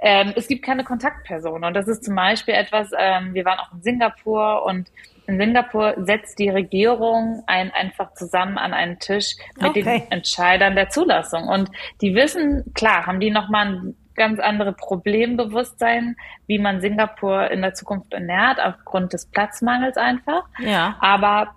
[0.01, 1.63] ähm, es gibt keine Kontaktperson.
[1.63, 4.91] Und das ist zum Beispiel etwas, ähm, wir waren auch in Singapur und
[5.27, 9.83] in Singapur setzt die Regierung einen einfach zusammen an einen Tisch mit okay.
[9.83, 11.47] den Entscheidern der Zulassung.
[11.47, 11.69] Und
[12.01, 16.15] die wissen, klar, haben die nochmal ein ganz andere Problembewusstsein,
[16.47, 20.43] wie man Singapur in der Zukunft ernährt, aufgrund des Platzmangels einfach.
[20.59, 20.97] Ja.
[20.99, 21.55] Aber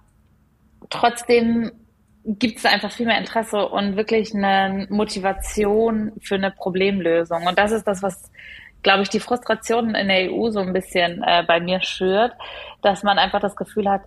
[0.90, 1.72] trotzdem
[2.24, 7.46] gibt es einfach viel mehr Interesse und wirklich eine Motivation für eine Problemlösung.
[7.46, 8.30] Und das ist das, was,
[8.82, 12.32] glaube ich, die Frustration in der EU so ein bisschen äh, bei mir schürt,
[12.82, 14.02] dass man einfach das Gefühl hat,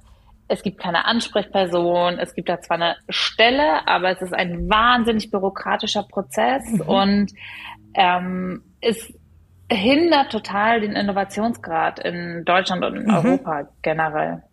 [0.48, 5.30] es gibt keine Ansprechperson, es gibt da zwar eine Stelle, aber es ist ein wahnsinnig
[5.30, 6.82] bürokratischer Prozess mhm.
[6.82, 7.32] und
[7.94, 9.14] ähm, es
[9.70, 13.14] hindert total den Innovationsgrad in Deutschland und in mhm.
[13.14, 14.44] Europa generell.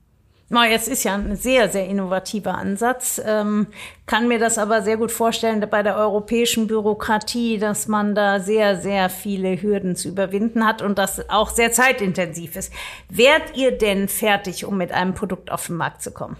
[0.62, 3.21] Jetzt ist ja ein sehr, sehr innovativer Ansatz.
[3.25, 3.67] Ähm,
[4.07, 8.77] kann mir das aber sehr gut vorstellen bei der europäischen Bürokratie, dass man da sehr,
[8.77, 12.73] sehr viele Hürden zu überwinden hat und das auch sehr zeitintensiv ist.
[13.09, 16.37] Wärt ihr denn fertig, um mit einem Produkt auf den Markt zu kommen?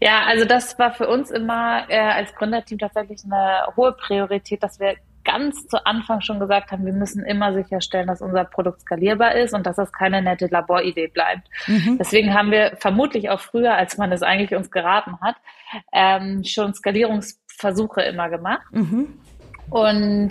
[0.00, 4.80] Ja, also das war für uns immer äh, als Gründerteam tatsächlich eine hohe Priorität, dass
[4.80, 4.96] wir
[5.28, 9.52] ganz zu Anfang schon gesagt haben, wir müssen immer sicherstellen, dass unser Produkt skalierbar ist
[9.52, 11.46] und dass das keine nette Laboridee bleibt.
[11.66, 11.98] Mhm.
[11.98, 15.36] Deswegen haben wir vermutlich auch früher, als man es eigentlich uns geraten hat,
[15.92, 19.20] ähm, schon Skalierungsversuche immer gemacht mhm.
[19.68, 20.30] und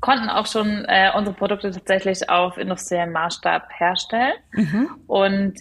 [0.00, 4.88] konnten auch schon äh, unsere Produkte tatsächlich auf industriellem Maßstab herstellen mhm.
[5.08, 5.54] und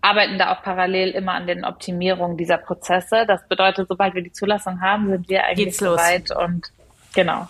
[0.00, 3.26] arbeiten da auch parallel immer an den Optimierungen dieser Prozesse.
[3.26, 6.72] Das bedeutet, sobald wir die Zulassung haben, sind wir eigentlich soweit und
[7.12, 7.48] genau.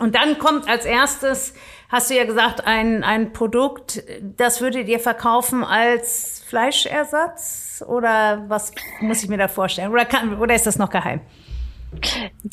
[0.00, 1.52] Und dann kommt als erstes,
[1.90, 4.02] hast du ja gesagt, ein, ein Produkt,
[4.36, 7.84] das würdet ihr verkaufen als Fleischersatz?
[7.86, 9.92] Oder was muss ich mir da vorstellen?
[9.92, 11.20] Oder, kann, oder ist das noch geheim?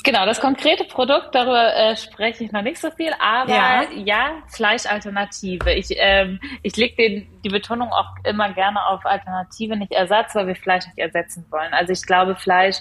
[0.04, 4.30] Genau, das konkrete Produkt, darüber äh, spreche ich noch nicht so viel, aber ja, ja
[4.48, 5.74] Fleischalternative.
[5.74, 10.56] Ich, ähm, ich lege die Betonung auch immer gerne auf Alternative, nicht Ersatz, weil wir
[10.56, 11.72] Fleisch nicht ersetzen wollen.
[11.74, 12.78] Also ich glaube, Fleisch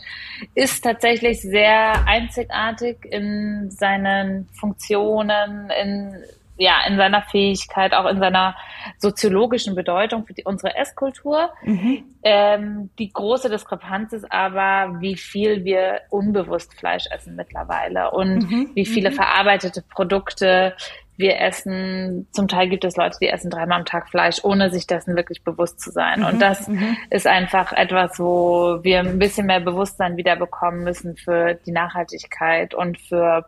[0.55, 6.25] ist tatsächlich sehr einzigartig in seinen Funktionen, in
[6.57, 8.57] ja, in seiner Fähigkeit, auch in seiner
[8.99, 11.51] soziologischen Bedeutung für die, unsere Esskultur.
[11.63, 12.05] Mhm.
[12.23, 18.71] Ähm, die große Diskrepanz ist aber, wie viel wir unbewusst Fleisch essen mittlerweile und mhm.
[18.75, 19.15] wie viele mhm.
[19.15, 20.75] verarbeitete Produkte
[21.19, 22.29] wir essen.
[22.33, 25.43] Zum Teil gibt es Leute, die essen dreimal am Tag Fleisch, ohne sich dessen wirklich
[25.43, 26.23] bewusst zu sein.
[26.23, 26.41] Und mhm.
[26.41, 26.97] das mhm.
[27.11, 32.75] ist einfach etwas, wo wir ein bisschen mehr Bewusstsein wieder bekommen müssen für die Nachhaltigkeit
[32.75, 33.47] und für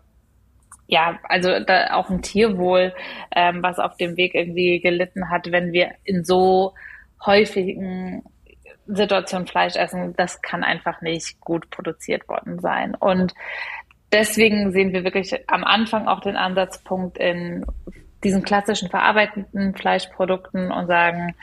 [0.89, 2.95] ja, also da auch ein Tierwohl,
[3.37, 6.75] ähm, was auf dem Weg irgendwie gelitten hat, wenn wir in so
[7.25, 8.25] häufigen
[8.87, 12.95] Situationen Fleisch essen, das kann einfach nicht gut produziert worden sein.
[12.95, 13.35] Und
[14.13, 17.67] deswegen sehen wir wirklich am Anfang auch den Ansatzpunkt in
[18.25, 21.35] diesen klassischen verarbeitenden Fleischprodukten und sagen,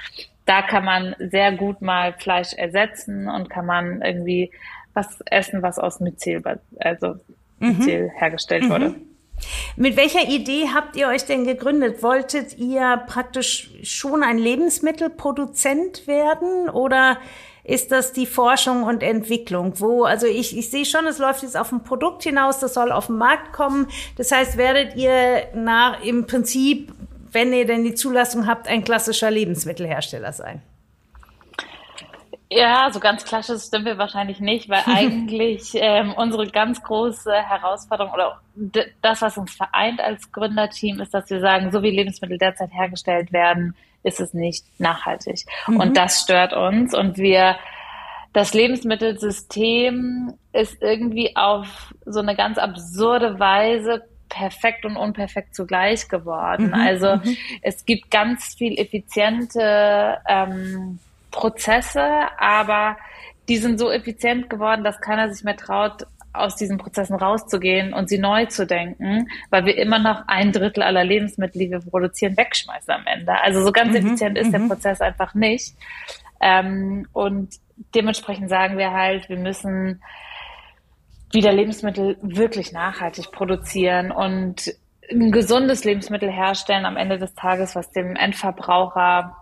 [0.45, 4.51] da kann man sehr gut mal Fleisch ersetzen und kann man irgendwie
[4.95, 6.41] was essen, was aus Myzel,
[6.79, 7.15] also
[7.59, 8.09] Myzel mhm.
[8.17, 8.69] hergestellt mhm.
[8.69, 8.95] wurde.
[9.75, 12.01] Mit welcher Idee habt ihr euch denn gegründet?
[12.01, 17.17] Wolltet ihr praktisch schon ein Lebensmittelproduzent werden oder
[17.63, 19.73] ist das die Forschung und Entwicklung?
[19.79, 22.91] Wo, also ich, ich sehe schon, es läuft jetzt auf ein Produkt hinaus, das soll
[22.91, 23.87] auf den Markt kommen.
[24.17, 26.93] Das heißt, werdet ihr nach, im Prinzip,
[27.31, 30.61] wenn ihr denn die Zulassung habt, ein klassischer Lebensmittelhersteller sein?
[32.49, 38.11] Ja, so ganz klassisch stimmen wir wahrscheinlich nicht, weil eigentlich ähm, unsere ganz große Herausforderung
[38.13, 38.39] oder
[39.01, 43.33] das, was uns vereint als Gründerteam, ist, dass wir sagen, so wie Lebensmittel derzeit hergestellt
[43.33, 45.45] werden, ist es nicht nachhaltig.
[45.67, 45.79] Mhm.
[45.79, 46.93] Und das stört uns.
[46.93, 47.57] Und wir,
[48.33, 56.67] das Lebensmittelsystem ist irgendwie auf so eine ganz absurde Weise perfekt und unperfekt zugleich geworden.
[56.67, 56.73] Mhm.
[56.73, 57.37] Also mhm.
[57.61, 60.99] es gibt ganz viel effiziente ähm,
[61.35, 62.03] Prozesse,
[62.39, 62.97] aber
[63.47, 68.09] die sind so effizient geworden, dass keiner sich mehr traut, aus diesen Prozessen rauszugehen und
[68.09, 72.35] sie neu zu denken, weil wir immer noch ein Drittel aller Lebensmittel, die wir produzieren,
[72.35, 73.39] wegschmeißen am Ende.
[73.41, 74.69] Also so ganz mhm, effizient ist der mhm.
[74.69, 75.75] Prozess einfach nicht.
[76.41, 77.55] Ähm, und
[77.93, 80.01] dementsprechend sagen wir halt, wir müssen
[81.31, 84.73] wieder Lebensmittel wirklich nachhaltig produzieren und
[85.11, 89.37] ein gesundes Lebensmittel herstellen am Ende des Tages, was dem Endverbraucher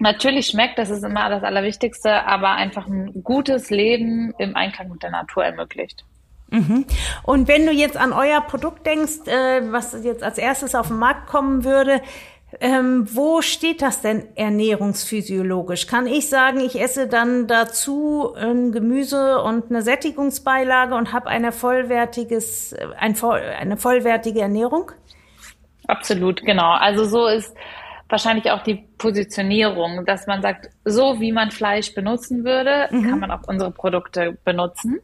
[0.00, 5.02] natürlich schmeckt, das ist immer das Allerwichtigste, aber einfach ein gutes Leben im Einklang mit
[5.02, 6.04] der Natur ermöglicht.
[6.50, 6.84] Mhm.
[7.22, 10.98] Und wenn du jetzt an euer Produkt denkst, äh, was jetzt als erstes auf den
[10.98, 12.02] Markt kommen würde,
[12.60, 15.86] ähm, wo steht das denn ernährungsphysiologisch?
[15.86, 21.52] Kann ich sagen, ich esse dann dazu ein Gemüse und eine Sättigungsbeilage und habe eine
[21.52, 24.90] vollwertiges, ein, eine vollwertige Ernährung?
[25.86, 26.72] Absolut, genau.
[26.72, 27.54] Also so ist
[28.10, 33.08] wahrscheinlich auch die Positionierung, dass man sagt, so wie man Fleisch benutzen würde, mhm.
[33.08, 34.98] kann man auch unsere Produkte benutzen.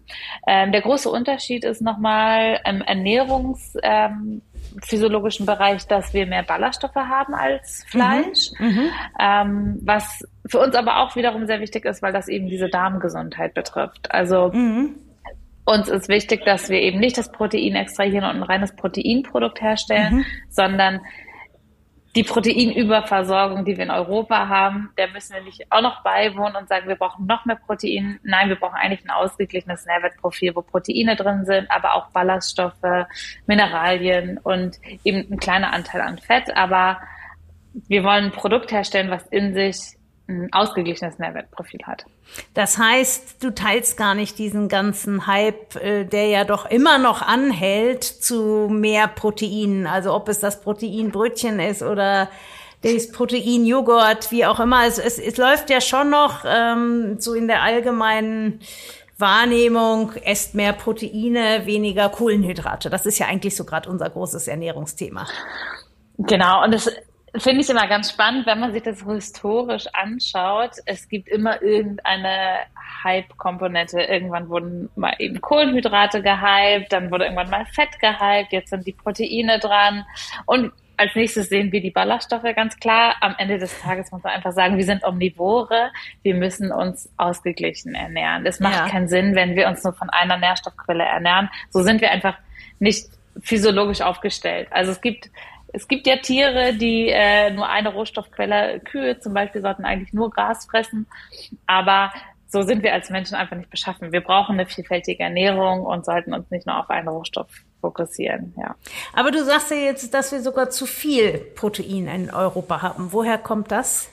[0.47, 7.35] Ähm, der große Unterschied ist nochmal im ernährungsphysiologischen ähm, Bereich, dass wir mehr Ballaststoffe haben
[7.35, 8.67] als Fleisch, mhm.
[8.67, 8.91] mhm.
[9.19, 13.55] ähm, was für uns aber auch wiederum sehr wichtig ist, weil das eben diese Darmgesundheit
[13.55, 14.11] betrifft.
[14.11, 14.97] Also mhm.
[15.69, 20.19] Uns ist wichtig, dass wir eben nicht das Protein extrahieren und ein reines Proteinprodukt herstellen,
[20.19, 20.25] mhm.
[20.49, 21.01] sondern
[22.17, 26.67] die Proteinüberversorgung, die wir in Europa haben, der müssen wir nicht auch noch beiwohnen und
[26.67, 28.19] sagen, wir brauchen noch mehr Protein.
[28.23, 33.07] Nein, wir brauchen eigentlich ein ausgeglichenes Nährwertprofil, wo Proteine drin sind, aber auch Ballaststoffe,
[33.47, 36.57] Mineralien und eben ein kleiner Anteil an Fett.
[36.57, 37.01] Aber
[37.87, 39.96] wir wollen ein Produkt herstellen, was in sich
[40.29, 42.05] ein ausgeglichenes Nährwertprofil hat.
[42.55, 47.23] Das heißt, du teilst gar nicht diesen ganzen Hype, äh, der ja doch immer noch
[47.23, 49.87] anhält zu mehr Proteinen.
[49.87, 52.29] Also ob es das Proteinbrötchen ist oder
[52.83, 54.87] das Proteinjoghurt, wie auch immer.
[54.87, 58.61] Es, es, es läuft ja schon noch ähm, so in der allgemeinen
[59.19, 62.91] Wahrnehmung, esst mehr Proteine, weniger Kohlenhydrate.
[62.91, 65.27] Das ist ja eigentlich so gerade unser großes Ernährungsthema.
[66.19, 66.91] Genau, und das
[67.39, 70.73] finde ich immer ganz spannend, wenn man sich das historisch anschaut.
[70.87, 72.59] Es gibt immer irgendeine
[73.05, 74.01] Hype-Komponente.
[74.01, 78.93] Irgendwann wurden mal eben Kohlenhydrate gehypt, dann wurde irgendwann mal Fett gehypt, jetzt sind die
[78.93, 80.05] Proteine dran.
[80.47, 83.17] Und als nächstes sehen wir die Ballaststoffe ganz klar.
[83.21, 85.91] Am Ende des Tages muss man einfach sagen, wir sind Omnivore.
[86.23, 88.47] Wir müssen uns ausgeglichen ernähren.
[88.47, 88.89] Es macht ja.
[88.89, 91.51] keinen Sinn, wenn wir uns nur von einer Nährstoffquelle ernähren.
[91.71, 92.39] So sind wir einfach
[92.79, 93.09] nicht
[93.43, 94.69] physiologisch aufgestellt.
[94.71, 95.31] Also es gibt
[95.77, 100.31] es gibt ja Tiere, die äh, nur eine Rohstoffquelle, Kühe zum Beispiel, sollten eigentlich nur
[100.31, 101.07] Gras fressen.
[101.67, 102.13] Aber
[102.49, 104.11] so sind wir als Menschen einfach nicht beschaffen.
[104.11, 107.49] Wir brauchen eine vielfältige Ernährung und sollten uns nicht nur auf einen Rohstoff
[107.83, 108.75] fokussieren, ja.
[109.13, 113.13] Aber du sagst ja jetzt, dass wir sogar zu viel Protein in Europa haben.
[113.13, 114.11] Woher kommt das?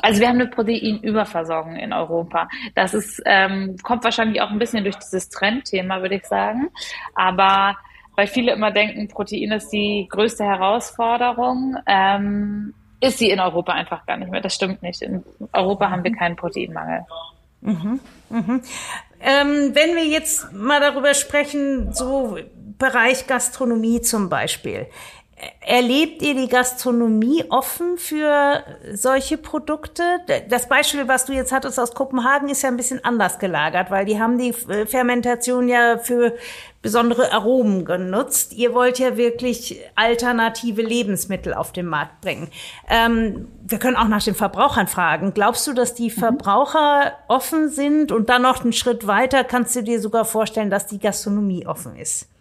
[0.00, 2.48] Also wir haben eine Proteinüberversorgung in Europa.
[2.74, 6.70] Das ist, ähm, kommt wahrscheinlich auch ein bisschen durch dieses Trendthema, würde ich sagen.
[7.14, 7.76] Aber
[8.16, 11.76] weil viele immer denken, Protein ist die größte Herausforderung.
[11.86, 14.40] Ähm, ist sie in Europa einfach gar nicht mehr.
[14.40, 15.02] Das stimmt nicht.
[15.02, 17.04] In Europa haben wir keinen Proteinmangel.
[17.60, 18.62] Mhm, mhm.
[19.20, 22.38] Ähm, wenn wir jetzt mal darüber sprechen, so
[22.78, 24.86] Bereich Gastronomie zum Beispiel.
[25.60, 30.02] Erlebt ihr die Gastronomie offen für solche Produkte?
[30.48, 34.04] Das Beispiel, was du jetzt hattest aus Kopenhagen, ist ja ein bisschen anders gelagert, weil
[34.04, 36.34] die haben die Fermentation ja für
[36.80, 38.52] besondere Aromen genutzt.
[38.52, 42.48] Ihr wollt ja wirklich alternative Lebensmittel auf den Markt bringen.
[42.88, 45.32] Ähm, wir können auch nach den Verbrauchern fragen.
[45.34, 46.20] Glaubst du, dass die mhm.
[46.20, 48.12] Verbraucher offen sind?
[48.12, 51.96] Und dann noch einen Schritt weiter, kannst du dir sogar vorstellen, dass die Gastronomie offen
[51.96, 52.31] ist?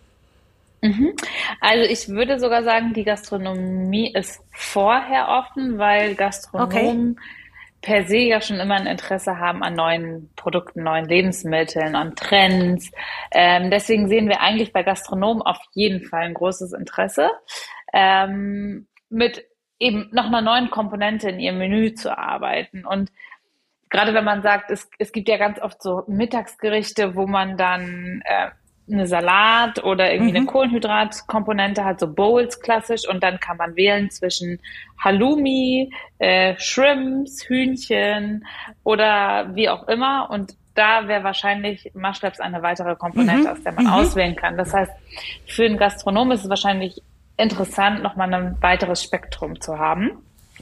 [0.81, 1.13] Mhm.
[1.59, 7.25] Also ich würde sogar sagen, die Gastronomie ist vorher offen, weil Gastronomen okay.
[7.81, 12.91] per se ja schon immer ein Interesse haben an neuen Produkten, neuen Lebensmitteln, an Trends.
[13.31, 17.29] Ähm, deswegen sehen wir eigentlich bei Gastronomen auf jeden Fall ein großes Interesse,
[17.93, 19.45] ähm, mit
[19.77, 22.85] eben noch einer neuen Komponente in ihrem Menü zu arbeiten.
[22.85, 23.11] Und
[23.89, 28.23] gerade wenn man sagt, es, es gibt ja ganz oft so Mittagsgerichte, wo man dann
[28.25, 28.49] äh,
[28.91, 30.37] eine Salat oder irgendwie mhm.
[30.37, 34.59] eine Kohlenhydratkomponente hat, so Bowls klassisch und dann kann man wählen zwischen
[34.99, 38.45] Halloumi, äh, Shrimps, Hühnchen
[38.83, 43.47] oder wie auch immer und da wäre wahrscheinlich Maschleps eine weitere Komponente, mhm.
[43.47, 43.93] aus der man mhm.
[43.93, 44.57] auswählen kann.
[44.57, 44.91] Das heißt,
[45.45, 47.01] für einen Gastronom ist es wahrscheinlich
[47.37, 50.11] interessant, nochmal ein weiteres Spektrum zu haben.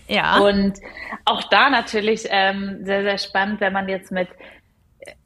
[0.08, 0.40] Ja.
[0.40, 0.80] Und
[1.26, 4.28] auch da natürlich ähm, sehr, sehr spannend, wenn man jetzt mit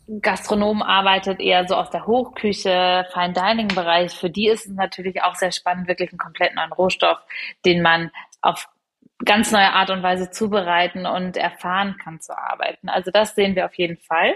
[0.08, 4.14] Gastronom arbeitet eher so aus der Hochküche, Fine Dining Bereich.
[4.14, 7.20] Für die ist es natürlich auch sehr spannend, wirklich einen komplett neuen Rohstoff,
[7.66, 8.12] den man
[8.42, 8.68] auf
[9.24, 12.90] ganz neue Art und Weise zubereiten und erfahren kann zu arbeiten.
[12.90, 14.36] Also das sehen wir auf jeden Fall.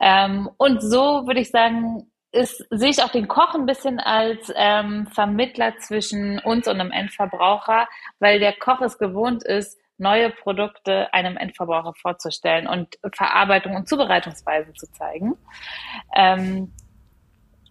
[0.00, 4.50] Ähm, und so würde ich sagen, ist, sehe ich auch den Koch ein bisschen als
[4.56, 7.88] ähm, Vermittler zwischen uns und einem Endverbraucher,
[8.20, 14.72] weil der Koch es gewohnt ist, neue Produkte einem Endverbraucher vorzustellen und Verarbeitung und Zubereitungsweise
[14.74, 15.34] zu zeigen.
[16.14, 16.72] Ähm,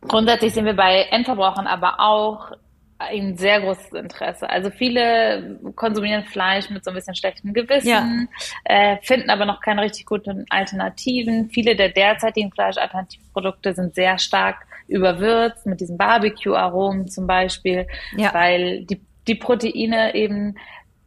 [0.01, 2.51] grundsätzlich sind wir bei Endverbrauchern aber auch
[2.97, 4.49] ein sehr großes Interesse.
[4.49, 8.93] Also viele konsumieren Fleisch mit so ein bisschen schlechtem Gewissen, ja.
[8.93, 11.49] äh, finden aber noch keine richtig guten Alternativen.
[11.49, 18.33] Viele der derzeitigen Fleischalternativprodukte sind sehr stark überwürzt mit diesen Barbecue-Aromen zum Beispiel, ja.
[18.33, 20.55] weil die, die Proteine eben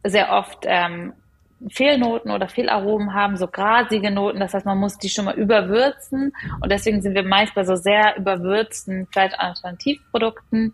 [0.05, 1.13] sehr oft ähm,
[1.69, 4.39] Fehlnoten oder Fehlaromen haben, so grasige Noten.
[4.39, 6.33] Das heißt, man muss die schon mal überwürzen.
[6.61, 10.73] Und deswegen sind wir meist bei so sehr überwürzten Fleischalternativprodukten.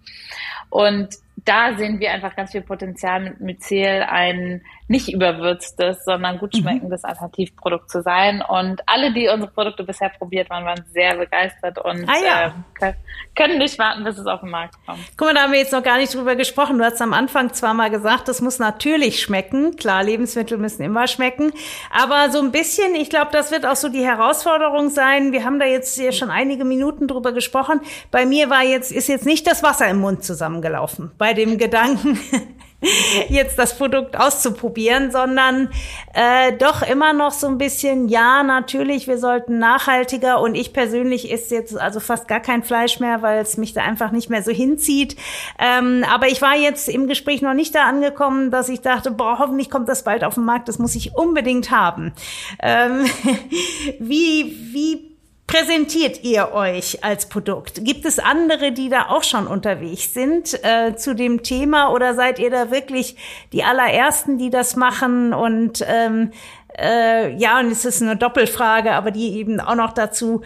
[0.70, 1.10] Und
[1.46, 6.60] da sehen wir einfach ganz viel Potenzial mit Mycel ein nicht überwürztes, sondern gut mhm.
[6.60, 7.04] schmeckendes.
[7.04, 8.44] Alternativprodukt zu sein.
[8.48, 12.88] Und alle, die unsere Produkte bisher probiert waren, waren sehr begeistert und ah, ja.
[12.88, 12.94] äh,
[13.36, 15.00] können nicht warten, bis es auf den Markt kommt.
[15.18, 16.78] Guck mal, da haben wir jetzt noch gar nicht drüber gesprochen.
[16.78, 19.76] Du hast am Anfang zwar mal gesagt, es muss natürlich schmecken.
[19.76, 21.54] Klar, Lebensmittel müssen immer schmecken.
[21.90, 25.32] Aber so ein bisschen, ich glaube, das wird auch so die Herausforderung sein.
[25.32, 27.82] Wir haben da jetzt hier schon einige Minuten drüber gesprochen.
[28.12, 31.12] Bei mir war jetzt, ist jetzt nicht das Wasser im Mund zusammengelaufen.
[31.18, 32.20] Bei dem Gedanken,
[33.30, 35.70] jetzt das Produkt auszuprobieren, sondern
[36.14, 41.32] äh, doch immer noch so ein bisschen, ja, natürlich, wir sollten nachhaltiger und ich persönlich
[41.32, 44.44] esse jetzt also fast gar kein Fleisch mehr, weil es mich da einfach nicht mehr
[44.44, 45.16] so hinzieht.
[45.60, 49.38] Ähm, aber ich war jetzt im Gespräch noch nicht da angekommen, dass ich dachte, boah,
[49.40, 52.14] hoffentlich kommt das bald auf den Markt, das muss ich unbedingt haben.
[52.62, 53.06] Ähm,
[54.00, 55.11] wie, wie
[55.52, 57.84] präsentiert ihr euch als Produkt?
[57.84, 62.40] Gibt es andere, die da auch schon unterwegs sind äh, zu dem Thema oder seid
[62.40, 63.18] ihr da wirklich
[63.52, 65.34] die allerersten, die das machen?
[65.34, 66.32] Und ähm,
[66.80, 70.42] äh, ja, und es ist eine Doppelfrage, aber die eben auch noch dazu.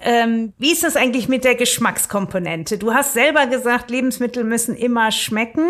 [0.00, 2.78] Ähm, wie ist das eigentlich mit der Geschmackskomponente?
[2.78, 5.66] Du hast selber gesagt, Lebensmittel müssen immer schmecken.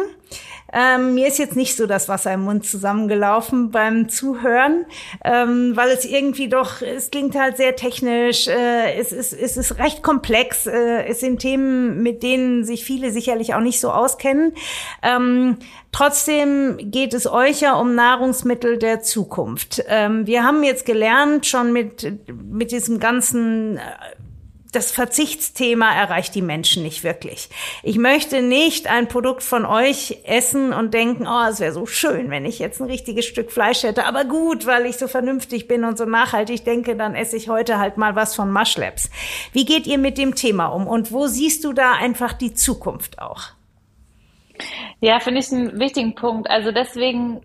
[0.73, 4.87] Ähm, mir ist jetzt nicht so das Wasser im Mund zusammengelaufen beim Zuhören,
[5.25, 9.79] ähm, weil es irgendwie doch, es klingt halt sehr technisch, äh, es, ist, es ist
[9.79, 14.55] recht komplex, äh, es sind Themen, mit denen sich viele sicherlich auch nicht so auskennen.
[15.03, 15.59] Ähm,
[15.93, 19.85] Trotzdem geht es euch ja um Nahrungsmittel der Zukunft.
[19.89, 23.81] Ähm, wir haben jetzt gelernt, schon mit, mit diesem ganzen äh,
[24.73, 27.51] das Verzichtsthema erreicht die Menschen nicht wirklich.
[27.83, 32.31] Ich möchte nicht ein Produkt von euch essen und denken, oh, es wäre so schön,
[32.31, 34.07] wenn ich jetzt ein richtiges Stück Fleisch hätte.
[34.07, 37.79] Aber gut, weil ich so vernünftig bin und so nachhaltig denke, dann esse ich heute
[37.79, 39.11] halt mal was von Mushlabs.
[39.53, 43.21] Wie geht ihr mit dem Thema um und wo siehst du da einfach die Zukunft
[43.21, 43.43] auch?
[45.01, 46.49] Ja, finde ich einen wichtigen Punkt.
[46.49, 47.43] Also deswegen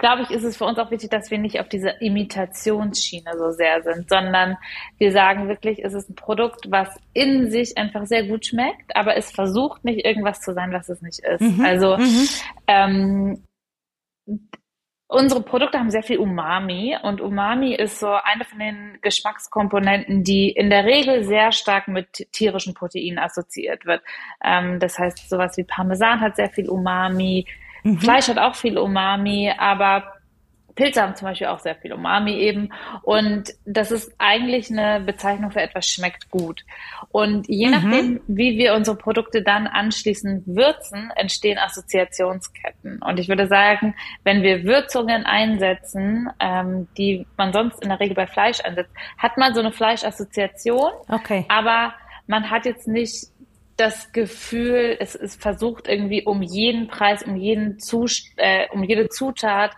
[0.00, 3.50] glaube ich, ist es für uns auch wichtig, dass wir nicht auf dieser Imitationsschiene so
[3.50, 4.56] sehr sind, sondern
[4.98, 9.16] wir sagen wirklich, es ist ein Produkt, was in sich einfach sehr gut schmeckt, aber
[9.16, 11.40] es versucht nicht irgendwas zu sein, was es nicht ist.
[11.42, 11.64] Mhm.
[11.64, 12.28] Also mhm.
[12.66, 13.44] Ähm,
[15.06, 20.50] unsere Produkte haben sehr viel Umami und Umami ist so eine von den Geschmackskomponenten, die
[20.50, 24.02] in der Regel sehr stark mit tierischen Proteinen assoziiert wird.
[24.42, 27.44] Ähm, das heißt, sowas wie Parmesan hat sehr viel Umami,
[27.82, 27.98] Mhm.
[27.98, 30.04] Fleisch hat auch viel Umami, aber
[30.80, 32.72] Pilze haben zum Beispiel auch sehr viel Umami eben.
[33.02, 36.64] Und das ist eigentlich eine Bezeichnung für etwas schmeckt gut.
[37.10, 37.72] Und je mhm.
[37.72, 43.02] nachdem, wie wir unsere Produkte dann anschließend würzen, entstehen Assoziationsketten.
[43.02, 48.14] Und ich würde sagen, wenn wir Würzungen einsetzen, ähm, die man sonst in der Regel
[48.14, 50.92] bei Fleisch einsetzt, hat man so eine Fleischassoziation.
[51.08, 51.44] Okay.
[51.48, 51.92] Aber
[52.26, 53.26] man hat jetzt nicht
[53.80, 59.08] das Gefühl, es ist versucht irgendwie um jeden Preis, um jeden Zust äh, um jede
[59.08, 59.72] Zutat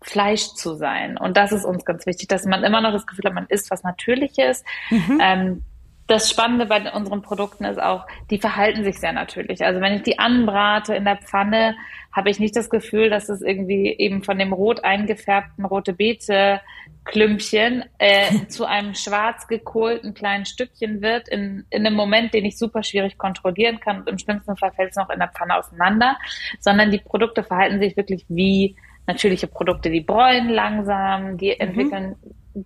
[0.00, 1.18] Fleisch zu sein.
[1.18, 3.70] Und das ist uns ganz wichtig, dass man immer noch das Gefühl hat, man isst
[3.70, 4.64] was Natürliches.
[4.90, 5.18] Mhm.
[5.20, 5.64] Ähm,
[6.08, 9.64] das Spannende bei unseren Produkten ist auch, die verhalten sich sehr natürlich.
[9.64, 11.76] Also wenn ich die anbrate in der Pfanne,
[12.12, 16.60] habe ich nicht das Gefühl, dass es irgendwie eben von dem rot eingefärbten rote Beete
[17.04, 22.56] Klümpchen äh, zu einem schwarz gekohlten kleinen Stückchen wird, in, in einem Moment, den ich
[22.56, 26.16] super schwierig kontrollieren kann und im schlimmsten Fall fällt es noch in der Pfanne auseinander,
[26.58, 29.90] sondern die Produkte verhalten sich wirklich wie natürliche Produkte.
[29.90, 31.60] Die bräunen langsam, die mhm.
[31.60, 32.16] entwickeln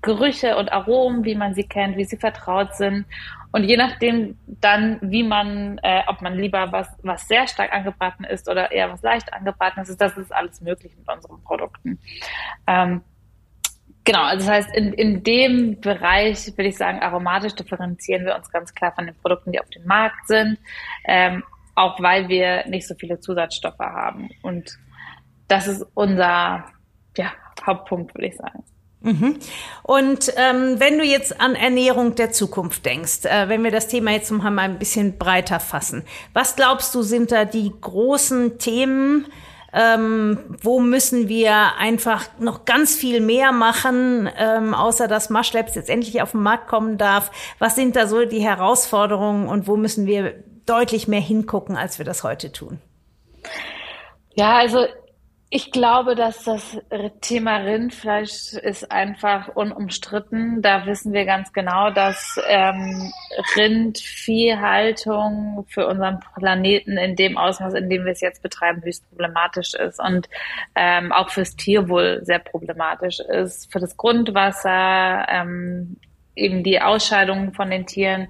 [0.00, 3.06] Gerüche und Aromen, wie man sie kennt, wie sie vertraut sind.
[3.52, 8.24] Und je nachdem dann, wie man, äh, ob man lieber was, was sehr stark angebraten
[8.24, 11.98] ist oder eher was leicht angebraten ist, das ist alles möglich mit unseren Produkten.
[12.66, 13.02] Ähm,
[14.04, 18.50] genau, also das heißt, in, in dem Bereich würde ich sagen, aromatisch differenzieren wir uns
[18.50, 20.58] ganz klar von den Produkten, die auf dem Markt sind,
[21.04, 24.30] ähm, auch weil wir nicht so viele Zusatzstoffe haben.
[24.42, 24.78] Und
[25.48, 26.64] das ist unser
[27.18, 27.32] ja,
[27.66, 28.64] Hauptpunkt, würde ich sagen.
[29.02, 29.38] Mhm.
[29.82, 34.12] Und ähm, wenn du jetzt an Ernährung der Zukunft denkst, äh, wenn wir das Thema
[34.12, 39.26] jetzt mal ein bisschen breiter fassen, was glaubst du, sind da die großen Themen,
[39.72, 45.90] ähm, wo müssen wir einfach noch ganz viel mehr machen, ähm, außer dass Maschlabs jetzt
[45.90, 47.30] endlich auf den Markt kommen darf?
[47.58, 50.34] Was sind da so die Herausforderungen und wo müssen wir
[50.66, 52.80] deutlich mehr hingucken, als wir das heute tun?
[54.34, 54.86] Ja, also
[55.54, 56.80] ich glaube, dass das
[57.20, 60.62] Thema Rindfleisch ist einfach unumstritten.
[60.62, 63.12] Da wissen wir ganz genau, dass ähm,
[63.54, 69.74] Rindviehhaltung für unseren Planeten in dem Ausmaß, in dem wir es jetzt betreiben, höchst problematisch
[69.74, 70.26] ist und
[70.74, 73.70] ähm, auch fürs Tierwohl sehr problematisch ist.
[73.70, 75.98] Für das Grundwasser, ähm,
[76.34, 78.28] eben die Ausscheidungen von den Tieren,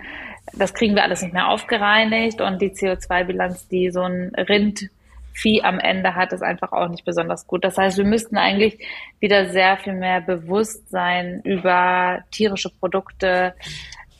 [0.54, 4.90] das kriegen wir alles nicht mehr aufgereinigt und die CO2-Bilanz, die so ein Rind
[5.32, 7.64] Vieh am Ende hat, ist einfach auch nicht besonders gut.
[7.64, 8.78] Das heißt, wir müssten eigentlich
[9.20, 13.54] wieder sehr viel mehr Bewusstsein über tierische Produkte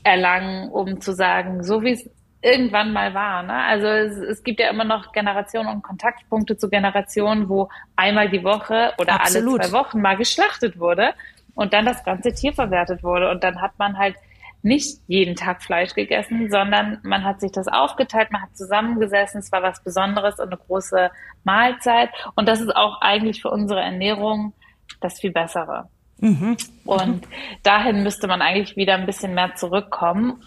[0.04, 2.10] erlangen, um zu sagen, so wie es
[2.42, 3.42] irgendwann mal war.
[3.44, 3.54] Ne?
[3.54, 8.42] Also es, es, gibt ja immer noch Generationen und Kontaktpunkte zu Generationen, wo einmal die
[8.42, 9.60] Woche oder Absolut.
[9.60, 11.14] alle zwei Wochen mal geschlachtet wurde
[11.54, 13.30] und dann das ganze Tier verwertet wurde.
[13.30, 14.16] Und dann hat man halt
[14.62, 19.50] nicht jeden Tag Fleisch gegessen, sondern man hat sich das aufgeteilt, man hat zusammengesessen, es
[19.50, 21.10] war was Besonderes und eine große
[21.44, 22.10] Mahlzeit.
[22.36, 24.52] Und das ist auch eigentlich für unsere Ernährung
[25.00, 25.88] das viel Bessere.
[26.18, 26.56] Mhm.
[26.84, 27.26] Und
[27.64, 30.42] dahin müsste man eigentlich wieder ein bisschen mehr zurückkommen.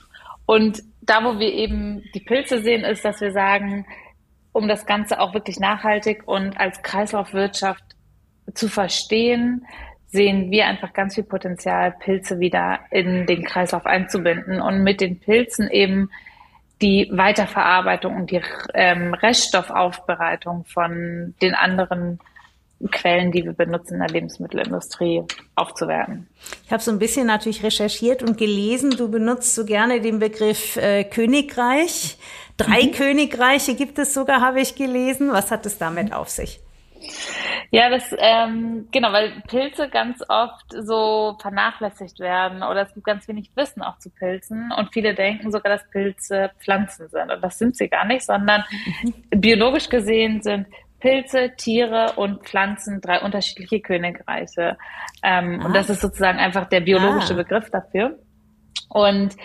[0.46, 3.86] Und da, wo wir eben die Pilze sehen, ist, dass wir sagen,
[4.54, 7.84] um das Ganze auch wirklich nachhaltig und als Kreislaufwirtschaft
[8.54, 9.66] zu verstehen,
[10.16, 15.20] sehen wir einfach ganz viel Potenzial, Pilze wieder in den Kreislauf einzubinden und mit den
[15.20, 16.10] Pilzen eben
[16.82, 18.42] die Weiterverarbeitung und die
[18.74, 22.20] ähm, Reststoffaufbereitung von den anderen
[22.92, 25.24] Quellen, die wir benutzen in der Lebensmittelindustrie,
[25.56, 26.28] aufzuwerten.
[26.66, 28.92] Ich habe so ein bisschen natürlich recherchiert und gelesen.
[28.92, 32.18] Du benutzt so gerne den Begriff äh, Königreich.
[32.58, 32.92] Drei mhm.
[32.92, 35.32] Königreiche gibt es sogar, habe ich gelesen.
[35.32, 36.60] Was hat es damit auf sich?
[37.72, 43.28] Ja, das, ähm, genau, weil Pilze ganz oft so vernachlässigt werden oder es gibt ganz
[43.28, 47.58] wenig Wissen auch zu Pilzen und viele denken sogar, dass Pilze Pflanzen sind und das
[47.58, 48.64] sind sie gar nicht, sondern
[49.04, 49.42] mhm.
[49.42, 50.68] biologisch gesehen sind
[51.00, 54.78] Pilze, Tiere und Pflanzen drei unterschiedliche Königreiche.
[55.22, 57.38] Ähm, und das ist sozusagen einfach der biologische ah.
[57.38, 58.18] Begriff dafür.
[58.90, 59.36] Und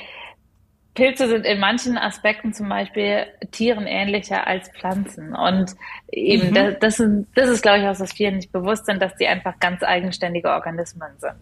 [0.94, 5.34] Pilze sind in manchen Aspekten zum Beispiel Tieren ähnlicher als Pflanzen.
[5.34, 5.76] Und
[6.10, 6.54] eben, mhm.
[6.54, 9.26] das, das, ist, das ist, glaube ich, was, was vielen nicht bewusst sind, dass die
[9.26, 11.36] einfach ganz eigenständige Organismen sind.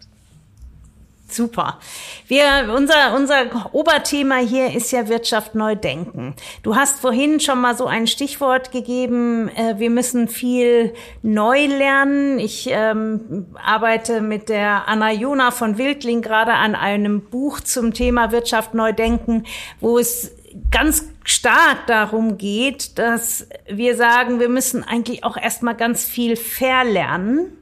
[1.31, 1.79] Super.
[2.27, 6.35] Wir, unser, unser Oberthema hier ist ja Wirtschaft neu denken.
[6.63, 9.49] Du hast vorhin schon mal so ein Stichwort gegeben.
[9.49, 12.39] Äh, wir müssen viel neu lernen.
[12.39, 18.31] Ich ähm, arbeite mit der Anna Jona von Wildling gerade an einem Buch zum Thema
[18.31, 19.43] Wirtschaft neu denken,
[19.79, 20.35] wo es
[20.71, 27.55] ganz stark darum geht, dass wir sagen, wir müssen eigentlich auch erstmal ganz viel verlernen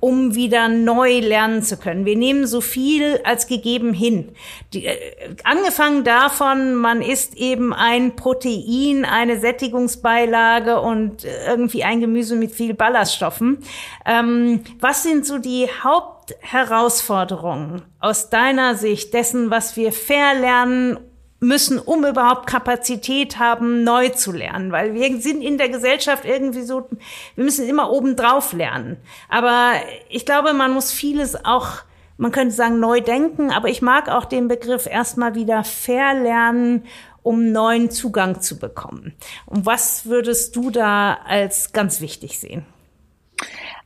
[0.00, 2.04] um wieder neu lernen zu können.
[2.04, 4.30] Wir nehmen so viel als gegeben hin.
[4.72, 4.96] Die, äh,
[5.44, 12.74] angefangen davon, man isst eben ein Protein, eine Sättigungsbeilage und irgendwie ein Gemüse mit viel
[12.74, 13.58] Ballaststoffen.
[14.06, 20.98] Ähm, was sind so die Hauptherausforderungen aus deiner Sicht dessen, was wir verlernen
[21.40, 24.72] müssen, um überhaupt Kapazität haben, neu zu lernen.
[24.72, 26.88] Weil wir sind in der Gesellschaft irgendwie so,
[27.34, 28.96] wir müssen immer obendrauf lernen.
[29.28, 29.72] Aber
[30.08, 31.82] ich glaube, man muss vieles auch,
[32.16, 36.84] man könnte sagen, neu denken, aber ich mag auch den Begriff erstmal wieder verlernen,
[37.22, 39.14] um neuen Zugang zu bekommen.
[39.46, 42.64] Und was würdest du da als ganz wichtig sehen?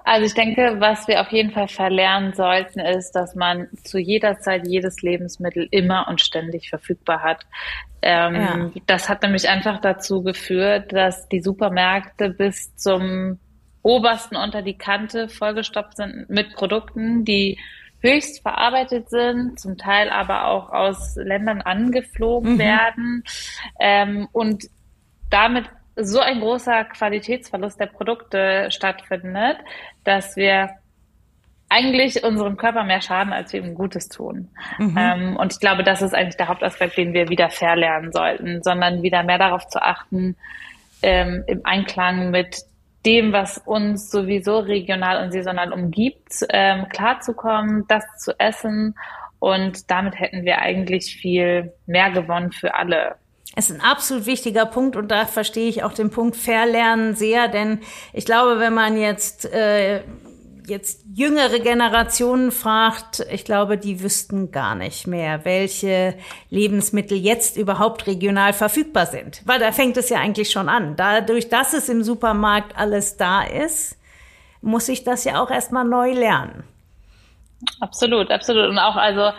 [0.04, 4.38] Also ich denke, was wir auf jeden Fall verlernen sollten, ist, dass man zu jeder
[4.40, 7.46] Zeit jedes Lebensmittel immer und ständig verfügbar hat.
[8.02, 8.70] Ähm, ja.
[8.86, 13.38] Das hat nämlich einfach dazu geführt, dass die Supermärkte bis zum
[13.82, 17.58] obersten unter die Kante vollgestopft sind mit Produkten, die
[18.00, 22.58] höchst verarbeitet sind, zum Teil aber auch aus Ländern angeflogen mhm.
[22.58, 23.24] werden
[23.78, 24.68] ähm, und
[25.30, 25.64] damit
[25.96, 29.58] so ein großer Qualitätsverlust der Produkte stattfindet,
[30.04, 30.70] dass wir
[31.68, 34.50] eigentlich unserem Körper mehr schaden, als wir ihm Gutes tun.
[34.78, 34.96] Mhm.
[34.98, 39.02] Ähm, und ich glaube, das ist eigentlich der Hauptaspekt, den wir wieder verlernen sollten, sondern
[39.02, 40.36] wieder mehr darauf zu achten,
[41.02, 42.62] ähm, im Einklang mit
[43.06, 48.94] dem, was uns sowieso regional und saisonal umgibt, ähm, klarzukommen, das zu essen.
[49.38, 53.16] Und damit hätten wir eigentlich viel mehr gewonnen für alle
[53.56, 57.80] ist ein absolut wichtiger Punkt und da verstehe ich auch den Punkt Verlernen sehr, denn
[58.12, 60.02] ich glaube, wenn man jetzt äh,
[60.66, 66.14] jetzt jüngere Generationen fragt, ich glaube, die wüssten gar nicht mehr, welche
[66.50, 69.42] Lebensmittel jetzt überhaupt regional verfügbar sind.
[69.44, 70.96] Weil da fängt es ja eigentlich schon an.
[70.96, 73.98] Dadurch, dass es im Supermarkt alles da ist,
[74.60, 76.64] muss ich das ja auch erstmal neu lernen.
[77.80, 78.68] Absolut, absolut.
[78.68, 79.32] Und auch also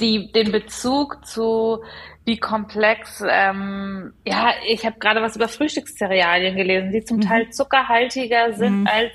[0.00, 1.82] die, den Bezug zu
[2.26, 7.22] wie komplex, ähm, ja, ich habe gerade was über Frühstückscerealien gelesen, die zum mhm.
[7.22, 8.86] Teil zuckerhaltiger sind mhm.
[8.88, 9.12] als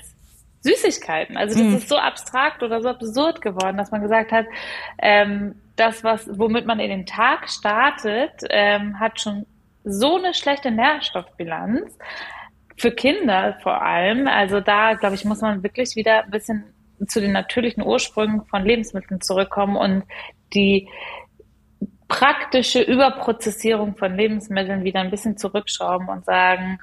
[0.62, 1.36] Süßigkeiten.
[1.36, 1.76] Also das mhm.
[1.76, 4.46] ist so abstrakt oder so absurd geworden, dass man gesagt hat,
[4.98, 9.44] ähm, das, was, womit man in den Tag startet, ähm, hat schon
[9.84, 11.98] so eine schlechte Nährstoffbilanz.
[12.78, 14.26] Für Kinder vor allem.
[14.26, 16.64] Also da, glaube ich, muss man wirklich wieder ein bisschen
[17.06, 20.04] zu den natürlichen Ursprüngen von Lebensmitteln zurückkommen und
[20.54, 20.88] die
[22.12, 26.78] praktische Überprozessierung von Lebensmitteln wieder ein bisschen zurückschrauben und sagen,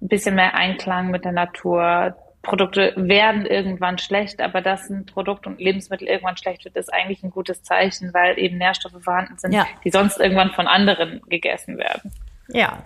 [0.00, 2.16] ein bisschen mehr Einklang mit der Natur.
[2.40, 7.22] Produkte werden irgendwann schlecht, aber dass ein Produkt und Lebensmittel irgendwann schlecht wird, ist eigentlich
[7.22, 9.66] ein gutes Zeichen, weil eben Nährstoffe vorhanden sind, ja.
[9.84, 12.12] die sonst irgendwann von anderen gegessen werden.
[12.48, 12.84] Ja.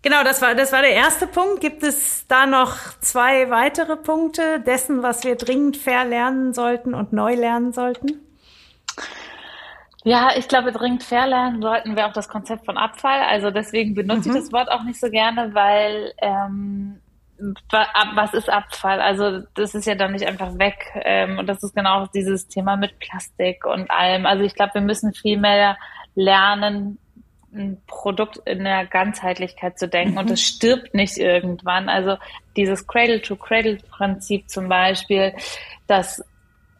[0.00, 1.60] Genau, das war, das war der erste Punkt.
[1.60, 7.34] Gibt es da noch zwei weitere Punkte dessen, was wir dringend verlernen sollten und neu
[7.34, 8.21] lernen sollten?
[10.04, 13.20] Ja, ich glaube, dringend verlernen sollten wir auch das Konzept von Abfall.
[13.22, 14.36] Also deswegen benutze mhm.
[14.36, 17.00] ich das Wort auch nicht so gerne, weil ähm,
[17.70, 19.00] was ist Abfall?
[19.00, 20.92] Also das ist ja dann nicht einfach weg.
[21.04, 24.26] Ähm, und das ist genau dieses Thema mit Plastik und allem.
[24.26, 25.76] Also ich glaube, wir müssen viel mehr
[26.14, 26.98] lernen,
[27.54, 30.18] ein Produkt in der Ganzheitlichkeit zu denken mhm.
[30.18, 31.88] und es stirbt nicht irgendwann.
[31.88, 32.16] Also
[32.56, 35.34] dieses Cradle-to-Cradle-Prinzip zum Beispiel,
[35.86, 36.24] dass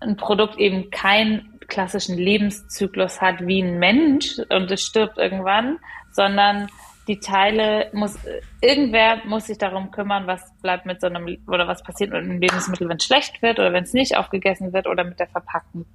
[0.00, 5.78] ein Produkt eben kein klassischen Lebenszyklus hat wie ein Mensch und es stirbt irgendwann,
[6.12, 6.68] sondern
[7.08, 8.16] die Teile muss,
[8.60, 12.40] irgendwer muss sich darum kümmern, was bleibt mit so einem, oder was passiert mit einem
[12.40, 15.86] Lebensmittel, wenn es schlecht wird oder wenn es nicht aufgegessen wird oder mit der Verpackung.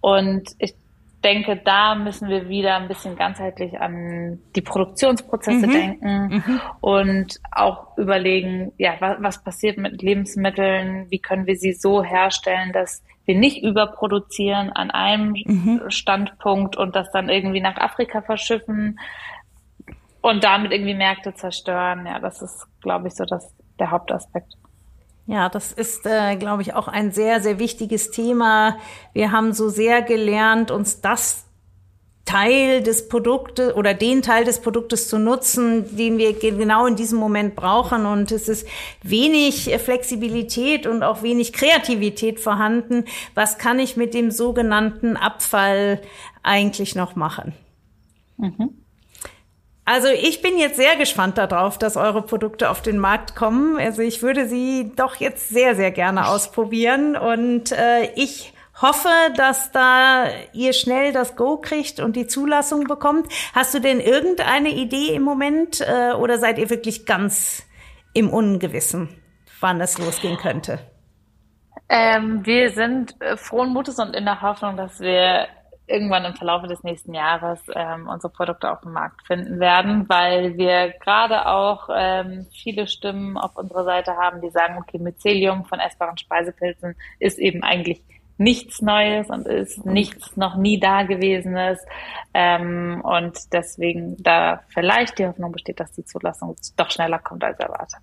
[0.00, 0.74] Und ich
[1.24, 5.72] denke, da müssen wir wieder ein bisschen ganzheitlich an die Produktionsprozesse mhm.
[5.72, 6.60] denken mhm.
[6.80, 11.06] und auch überlegen, ja, was, was passiert mit Lebensmitteln?
[11.10, 15.82] Wie können wir sie so herstellen, dass wir nicht überproduzieren an einem mhm.
[15.88, 18.98] Standpunkt und das dann irgendwie nach Afrika verschiffen
[20.20, 22.06] und damit irgendwie Märkte zerstören.
[22.06, 24.54] Ja, das ist, glaube ich, so das, der Hauptaspekt.
[25.32, 28.76] Ja, das ist, äh, glaube ich, auch ein sehr, sehr wichtiges Thema.
[29.14, 31.46] Wir haben so sehr gelernt, uns das
[32.26, 37.18] Teil des Produktes oder den Teil des Produktes zu nutzen, den wir genau in diesem
[37.18, 38.04] Moment brauchen.
[38.04, 38.68] Und es ist
[39.02, 43.06] wenig Flexibilität und auch wenig Kreativität vorhanden.
[43.34, 46.02] Was kann ich mit dem sogenannten Abfall
[46.42, 47.54] eigentlich noch machen?
[48.36, 48.81] Mhm.
[49.84, 53.78] Also ich bin jetzt sehr gespannt darauf, dass eure Produkte auf den Markt kommen.
[53.78, 57.16] Also ich würde sie doch jetzt sehr, sehr gerne ausprobieren.
[57.16, 63.26] Und äh, ich hoffe, dass da ihr schnell das Go kriegt und die Zulassung bekommt.
[63.54, 67.64] Hast du denn irgendeine Idee im Moment äh, oder seid ihr wirklich ganz
[68.14, 69.08] im Ungewissen,
[69.60, 70.78] wann es losgehen könnte?
[71.88, 75.48] Ähm, wir sind äh, frohen Mutes und in der Hoffnung, dass wir
[75.86, 80.56] irgendwann im Verlauf des nächsten Jahres ähm, unsere Produkte auf dem Markt finden werden, weil
[80.56, 85.80] wir gerade auch ähm, viele Stimmen auf unserer Seite haben, die sagen, okay, Mycelium von
[85.80, 88.02] essbaren Speisepilzen ist eben eigentlich
[88.38, 91.80] nichts Neues und ist nichts noch nie Dagewesenes.
[92.34, 97.58] Ähm, und deswegen da vielleicht die Hoffnung besteht, dass die Zulassung doch schneller kommt als
[97.58, 98.00] erwartet.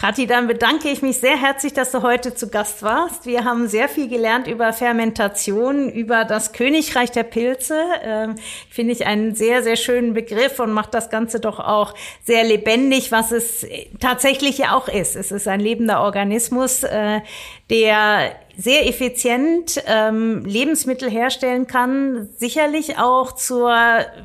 [0.00, 3.26] Kathi, dann bedanke ich mich sehr herzlich, dass du heute zu Gast warst.
[3.26, 7.82] Wir haben sehr viel gelernt über Fermentation, über das Königreich der Pilze.
[8.04, 8.36] Ähm,
[8.70, 13.10] Finde ich einen sehr, sehr schönen Begriff und macht das Ganze doch auch sehr lebendig,
[13.10, 13.66] was es
[13.98, 15.16] tatsächlich ja auch ist.
[15.16, 17.20] Es ist ein lebender Organismus, äh,
[17.68, 23.74] der sehr effizient ähm, Lebensmittel herstellen kann, sicherlich auch zur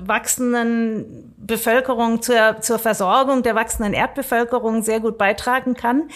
[0.06, 6.10] wachsenden Bevölkerung, zur, zur Versorgung der wachsenden Erdbevölkerung sehr gut beitragen kann.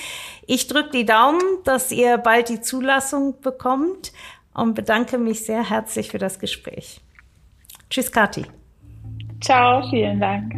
[0.45, 4.13] Ich drücke die Daumen, dass ihr bald die Zulassung bekommt
[4.53, 7.01] und bedanke mich sehr herzlich für das Gespräch.
[7.89, 8.45] Tschüss, Kathi.
[9.41, 10.53] Ciao, vielen Dank.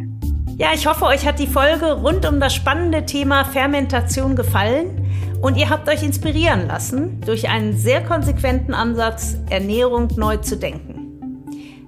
[0.56, 5.06] Ja, ich hoffe, euch hat die Folge rund um das spannende Thema Fermentation gefallen
[5.40, 10.89] und ihr habt euch inspirieren lassen durch einen sehr konsequenten Ansatz, Ernährung neu zu denken.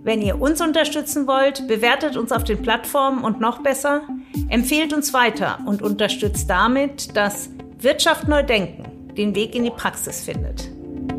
[0.05, 4.03] Wenn ihr uns unterstützen wollt, bewertet uns auf den Plattformen und noch besser,
[4.48, 8.84] empfehlt uns weiter und unterstützt damit, dass Wirtschaft neu denken
[9.16, 10.70] den Weg in die Praxis findet.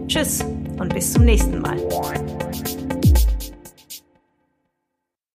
[0.08, 0.44] Tschüss
[0.80, 1.78] und bis zum nächsten Mal.